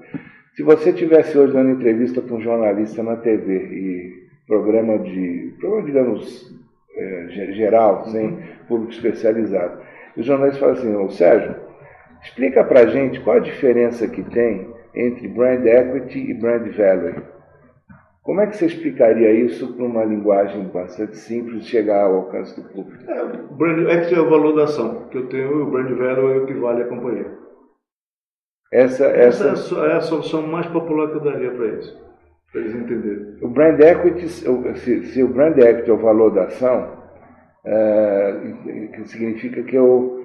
Se 0.54 0.62
você 0.62 0.92
tivesse 0.92 1.36
hoje 1.36 1.52
dando 1.52 1.70
entrevista 1.70 2.20
para 2.20 2.36
um 2.36 2.40
jornalista 2.40 3.02
na 3.02 3.16
TV 3.16 3.56
e 3.56 4.20
programa 4.46 4.98
de, 4.98 5.52
programa, 5.58 5.86
digamos, 5.86 6.54
é, 6.96 7.26
geral, 7.52 8.04
sem 8.06 8.38
público 8.68 8.92
especializado, 8.92 9.80
e 10.16 10.20
o 10.20 10.22
jornalista 10.22 10.60
fala 10.60 10.72
assim, 10.72 10.94
ô 10.94 11.08
Sérgio, 11.10 11.56
explica 12.22 12.64
para 12.64 12.80
a 12.80 12.87
gente 12.87 13.20
qual 13.20 13.37
a 13.37 13.40
diferença 13.40 14.06
que 14.09 14.22
tem 14.22 14.70
entre 14.94 15.28
brand 15.28 15.64
equity 15.64 16.30
e 16.30 16.35
brand 16.35 16.66
value. 16.76 17.22
Como 18.22 18.40
é 18.40 18.46
que 18.46 18.56
você 18.56 18.66
explicaria 18.66 19.33
isso 19.33 19.72
para 19.74 19.85
uma 19.85 20.04
linguagem 20.04 20.64
bastante 20.68 21.16
simples 21.16 21.64
de 21.64 21.70
chegar 21.70 22.04
ao 22.04 22.16
alcance 22.16 22.61
do 22.61 22.68
público? 22.68 23.11
É, 23.11 23.22
o 23.22 23.54
brand 23.54 23.88
equity 23.88 24.14
é 24.14 24.20
o 24.20 24.28
valor 24.28 24.54
da 24.54 24.64
ação 24.64 25.09
que 25.11 25.16
eu 25.16 25.26
tenho 25.28 25.50
e 25.50 25.62
o 25.62 25.70
brand 25.70 25.90
value 25.90 26.33
é 26.33 26.37
o 26.38 26.46
que 26.46 26.54
vale 26.54 26.83
a 26.83 26.88
companhia. 26.88 27.38
Essa, 28.72 29.06
essa... 29.06 29.48
essa 29.50 29.74
é 29.87 29.96
a 29.96 30.00
solução 30.00 30.46
mais 30.46 30.66
popular 30.66 31.11
que 31.11 31.16
eu 31.16 31.20
daria 31.20 31.50
para 31.50 31.66
eles, 31.66 31.96
para 32.52 32.61
eles 32.61 32.74
entenderem. 32.74 33.37
O 33.42 33.48
brand 33.48 33.80
equity, 33.80 34.28
se, 34.28 35.04
se 35.06 35.22
o 35.22 35.28
brand 35.28 35.59
equity 35.59 35.90
é 35.90 35.94
o 35.94 35.96
valor 35.96 36.30
da 36.30 36.44
ação, 36.44 37.00
é, 37.64 38.35
significa 39.04 39.62
que 39.62 39.74
eu 39.74 40.19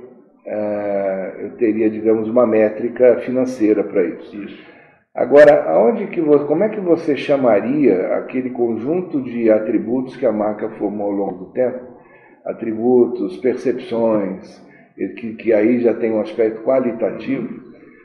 eu 1.40 1.52
teria, 1.58 1.90
digamos, 1.90 2.30
uma 2.30 2.46
métrica 2.46 3.18
financeira 3.22 3.84
para 3.84 4.04
isso. 4.04 4.36
isso. 4.36 4.76
Agora, 5.14 5.64
aonde 5.70 6.08
que 6.08 6.20
você, 6.22 6.46
como 6.46 6.64
é 6.64 6.70
que 6.70 6.80
você 6.80 7.16
chamaria 7.16 8.16
aquele 8.16 8.50
conjunto 8.50 9.22
de 9.22 9.50
atributos 9.50 10.18
que 10.18 10.26
a 10.26 10.32
marca 10.32 10.70
formou 10.72 11.08
ao 11.08 11.14
longo 11.14 11.46
do 11.46 11.52
tempo? 11.52 11.80
Atributos, 12.46 13.38
percepções, 13.38 14.62
que, 15.18 15.34
que 15.36 15.54
aí 15.54 15.80
já 15.80 15.94
tem 15.94 16.12
um 16.12 16.20
aspecto 16.20 16.64
qualitativo, 16.64 17.64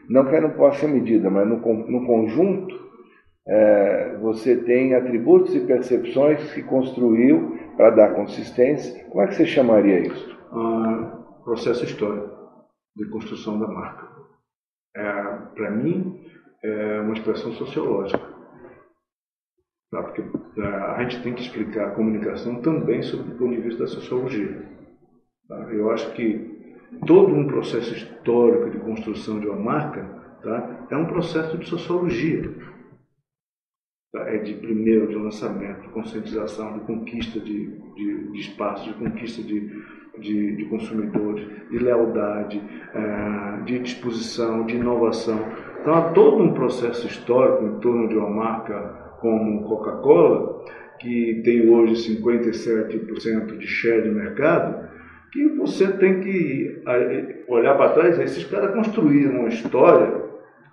não 0.09 0.25
que 0.25 0.41
não 0.41 0.51
possa 0.51 0.81
ser 0.81 0.89
medida, 0.89 1.29
mas 1.29 1.47
no, 1.47 1.57
no 1.57 2.07
conjunto 2.07 2.75
é, 3.47 4.17
você 4.21 4.57
tem 4.57 4.95
atributos 4.95 5.55
e 5.55 5.61
percepções 5.61 6.53
que 6.53 6.63
construiu 6.63 7.59
para 7.77 7.91
dar 7.91 8.15
consistência. 8.15 9.05
Como 9.09 9.23
é 9.23 9.27
que 9.27 9.35
você 9.35 9.47
chamaria 9.47 9.99
isso? 9.99 10.40
Processo 11.51 11.85
histórico 11.85 12.31
de 12.95 13.07
construção 13.07 13.59
da 13.59 13.67
marca. 13.67 14.09
É, 14.95 15.03
para 15.53 15.69
mim, 15.73 16.25
é 16.63 17.01
uma 17.01 17.13
expressão 17.13 17.53
sociológica. 17.55 18.23
Tá? 19.91 20.01
Porque 20.01 20.23
é, 20.61 20.65
a 20.65 21.03
gente 21.03 21.25
tem 21.25 21.35
que 21.35 21.43
explicar 21.43 21.89
a 21.89 21.91
comunicação 21.91 22.63
também 22.63 23.03
sob 23.03 23.33
o 23.33 23.37
ponto 23.37 23.51
de 23.51 23.63
vista 23.63 23.83
da 23.83 23.89
sociologia. 23.89 24.65
Tá? 25.49 25.57
Eu 25.73 25.91
acho 25.91 26.13
que 26.13 26.79
todo 27.05 27.35
um 27.35 27.49
processo 27.49 27.95
histórico 27.95 28.71
de 28.71 28.79
construção 28.79 29.41
de 29.41 29.49
uma 29.49 29.59
marca 29.59 30.05
tá? 30.45 30.87
é 30.89 30.97
um 30.97 31.09
processo 31.09 31.59
de 31.59 31.69
sociologia. 31.69 32.49
Tá? 34.13 34.21
É 34.31 34.39
de 34.39 34.55
primeiro, 34.55 35.09
de 35.09 35.17
lançamento, 35.17 35.83
de 35.83 35.89
conscientização, 35.89 36.79
de 36.79 36.85
conquista 36.85 37.41
de, 37.41 37.77
de, 37.97 38.31
de 38.31 38.39
espaço, 38.39 38.85
de 38.85 38.95
conquista 38.95 39.43
de, 39.43 40.00
de, 40.21 40.57
de 40.57 40.65
consumidores, 40.67 41.47
de 41.71 41.79
lealdade, 41.79 42.63
é, 42.95 43.65
de 43.65 43.79
disposição, 43.81 44.65
de 44.67 44.77
inovação. 44.77 45.41
Então 45.81 45.95
há 45.95 46.11
todo 46.11 46.43
um 46.43 46.53
processo 46.53 47.07
histórico 47.07 47.65
em 47.65 47.81
torno 47.81 48.09
de 48.09 48.17
uma 48.17 48.31
marca 48.31 49.01
como 49.21 49.63
Coca-Cola, 49.65 50.65
que 50.99 51.41
tem 51.45 51.69
hoje 51.69 52.17
57% 52.17 53.57
de 53.57 53.67
share 53.67 54.03
de 54.03 54.11
mercado, 54.11 54.89
que 55.33 55.49
você 55.57 55.91
tem 55.93 56.21
que 56.21 56.83
olhar 57.49 57.77
para 57.77 57.93
trás, 57.93 58.19
esses 58.19 58.45
caras 58.45 58.75
construíram 58.75 59.41
uma 59.41 59.49
história, 59.49 60.25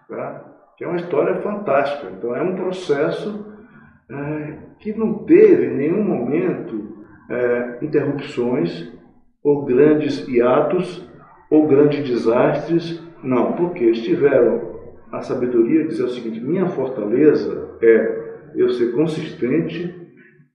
tá? 0.09 0.43
que 0.77 0.83
é 0.83 0.87
uma 0.87 0.97
história 0.97 1.35
fantástica. 1.41 2.11
Então 2.17 2.35
é 2.35 2.41
um 2.41 2.55
processo 2.55 3.45
é, 4.09 4.57
que 4.79 4.93
não 4.97 5.25
teve 5.25 5.67
em 5.67 5.77
nenhum 5.77 6.03
momento 6.03 7.05
é, 7.29 7.77
interrupções 7.81 8.96
ou 9.47 9.63
grandes 9.63 10.27
hiatos 10.27 11.09
ou 11.49 11.67
grandes 11.67 12.05
desastres, 12.05 13.01
não, 13.23 13.53
porque 13.53 13.81
eles 13.81 14.01
tiveram 14.01 14.75
a 15.09 15.21
sabedoria 15.21 15.87
dizer 15.87 16.03
o 16.03 16.09
seguinte: 16.09 16.41
minha 16.41 16.67
fortaleza 16.67 17.77
é 17.81 18.27
eu 18.55 18.69
ser 18.71 18.91
consistente 18.91 19.95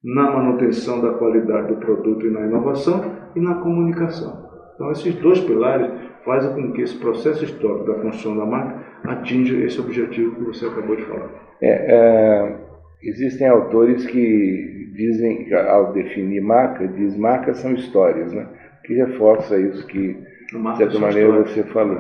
na 0.05 0.31
manutenção 0.31 1.01
da 1.01 1.15
qualidade 1.15 1.69
do 1.69 1.77
produto 1.77 2.27
e 2.27 2.31
na 2.31 2.43
inovação 2.43 3.03
e 3.35 3.41
na 3.41 3.55
comunicação. 3.55 4.47
Então, 4.75 4.93
esses 4.93 5.15
dois 5.15 5.41
pilares 5.41 5.91
fazem 6.23 6.53
com 6.53 6.73
que 6.73 6.83
esse 6.83 6.99
processo 6.99 7.45
histórico 7.45 7.87
da 7.87 7.95
construção 7.95 8.37
da 8.37 8.45
marca 8.45 8.85
atinja 9.05 9.57
esse 9.57 9.81
objetivo 9.81 10.35
que 10.35 10.45
você 10.45 10.67
acabou 10.67 10.97
de 10.97 11.03
falar. 11.05 11.31
É, 11.63 11.95
é, 11.95 12.57
existem 13.03 13.49
autores 13.49 14.05
que 14.05 14.91
dizem, 14.95 15.53
ao 15.55 15.93
definir 15.93 16.43
marca, 16.43 16.87
diz 16.87 17.17
marcas 17.17 17.59
são 17.59 17.73
histórias, 17.73 18.33
né? 18.33 18.47
Que 18.85 18.95
reforça 18.95 19.59
isso 19.59 19.87
que, 19.87 20.15
de 20.15 20.77
certa 20.77 20.99
maneira, 20.99 21.45
você 21.45 21.63
falou. 21.65 21.99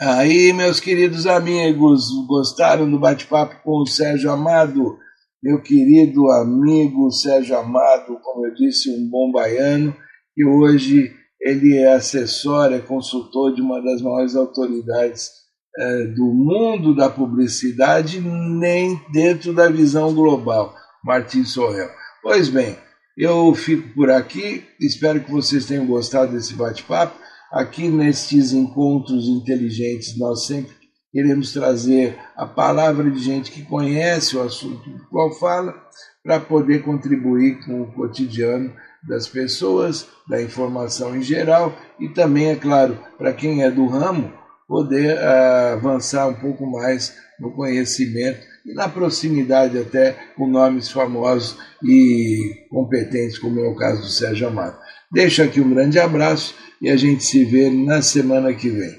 Aí, 0.00 0.52
meus 0.52 0.78
queridos 0.78 1.26
amigos, 1.26 2.10
gostaram 2.26 2.90
do 2.90 2.98
bate-papo 2.98 3.56
com 3.64 3.82
o 3.82 3.86
Sérgio 3.86 4.30
Amado? 4.30 4.98
Meu 5.42 5.62
querido 5.62 6.30
amigo 6.30 7.10
Sérgio 7.10 7.56
Amado, 7.56 8.18
como 8.22 8.46
eu 8.46 8.54
disse, 8.54 8.90
um 8.90 9.08
bom 9.08 9.30
baiano, 9.32 9.94
e 10.36 10.44
hoje 10.44 11.14
ele 11.40 11.78
é 11.78 11.94
assessor, 11.94 12.72
é 12.72 12.78
consultor 12.78 13.54
de 13.54 13.62
uma 13.62 13.80
das 13.80 14.02
maiores 14.02 14.34
autoridades 14.34 15.30
eh, 15.78 16.04
do 16.06 16.26
mundo 16.26 16.94
da 16.94 17.08
publicidade, 17.08 18.20
nem 18.20 19.00
dentro 19.12 19.54
da 19.54 19.68
visão 19.68 20.14
global, 20.14 20.74
Martins 21.04 21.52
Sorrel. 21.52 21.88
Pois 22.22 22.48
bem, 22.48 22.76
eu 23.16 23.54
fico 23.54 23.88
por 23.94 24.10
aqui, 24.10 24.64
espero 24.78 25.20
que 25.20 25.30
vocês 25.30 25.64
tenham 25.64 25.86
gostado 25.86 26.32
desse 26.32 26.54
bate-papo. 26.54 27.18
Aqui 27.50 27.88
nestes 27.88 28.52
encontros 28.52 29.26
inteligentes, 29.26 30.18
nós 30.18 30.46
sempre 30.46 30.74
queremos 31.12 31.52
trazer 31.52 32.18
a 32.36 32.44
palavra 32.44 33.10
de 33.10 33.18
gente 33.18 33.50
que 33.50 33.62
conhece 33.62 34.36
o 34.36 34.42
assunto 34.42 34.90
do 34.90 35.06
qual 35.08 35.32
fala, 35.32 35.74
para 36.22 36.40
poder 36.40 36.82
contribuir 36.82 37.64
com 37.64 37.82
o 37.82 37.92
cotidiano 37.92 38.74
das 39.08 39.28
pessoas, 39.28 40.08
da 40.28 40.42
informação 40.42 41.16
em 41.16 41.22
geral 41.22 41.72
e 42.00 42.08
também, 42.08 42.48
é 42.48 42.56
claro, 42.56 42.98
para 43.16 43.32
quem 43.32 43.62
é 43.62 43.70
do 43.70 43.86
ramo, 43.86 44.32
poder 44.66 45.16
uh, 45.16 45.74
avançar 45.74 46.26
um 46.26 46.34
pouco 46.34 46.66
mais 46.66 47.16
no 47.38 47.52
conhecimento 47.52 48.40
e 48.66 48.74
na 48.74 48.88
proximidade 48.88 49.78
até 49.78 50.16
com 50.36 50.48
nomes 50.48 50.90
famosos 50.90 51.56
e 51.82 52.66
competentes, 52.68 53.38
como 53.38 53.60
é 53.60 53.68
o 53.68 53.76
caso 53.76 54.02
do 54.02 54.08
Sérgio 54.08 54.48
Amado. 54.48 54.76
Deixo 55.12 55.42
aqui 55.42 55.60
um 55.60 55.70
grande 55.70 56.00
abraço 56.00 56.54
e 56.82 56.90
a 56.90 56.96
gente 56.96 57.22
se 57.24 57.44
vê 57.44 57.70
na 57.70 58.02
semana 58.02 58.52
que 58.52 58.68
vem. 58.68 58.96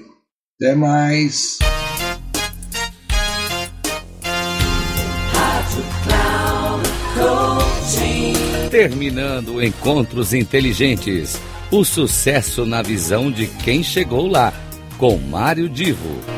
Até 0.60 0.74
mais! 0.74 1.58
Terminando 8.70 9.62
Encontros 9.62 10.34
Inteligentes. 10.34 11.40
O 11.70 11.84
sucesso 11.84 12.64
na 12.64 12.82
visão 12.82 13.30
de 13.30 13.46
quem 13.46 13.82
chegou 13.82 14.26
lá, 14.26 14.52
com 14.98 15.16
Mário 15.18 15.68
Divo. 15.68 16.37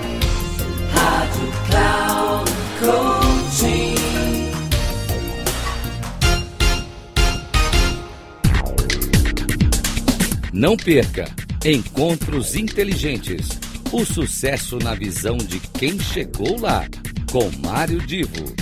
Não 10.53 10.77
perca 10.77 11.31
Encontros 11.65 12.57
Inteligentes. 12.57 13.49
O 13.93 14.05
sucesso 14.05 14.79
na 14.79 14.95
visão 14.95 15.37
de 15.37 15.61
quem 15.61 16.01
chegou 16.01 16.59
lá, 16.59 16.89
com 17.31 17.49
Mário 17.65 18.01
Divo. 18.01 18.53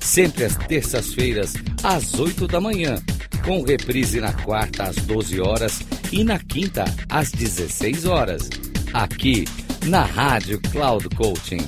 Sempre 0.00 0.42
às 0.44 0.56
terças-feiras, 0.56 1.54
às 1.82 2.14
8 2.14 2.48
da 2.48 2.60
manhã, 2.60 3.00
com 3.44 3.62
reprise 3.62 4.20
na 4.20 4.32
quarta 4.32 4.82
às 4.84 4.96
12 4.96 5.40
horas 5.40 5.80
e 6.10 6.24
na 6.24 6.40
quinta 6.40 6.84
às 7.08 7.30
16 7.30 8.04
horas, 8.04 8.50
aqui 8.92 9.44
na 9.86 10.04
Rádio 10.04 10.60
Cloud 10.72 11.08
Coaching. 11.10 11.64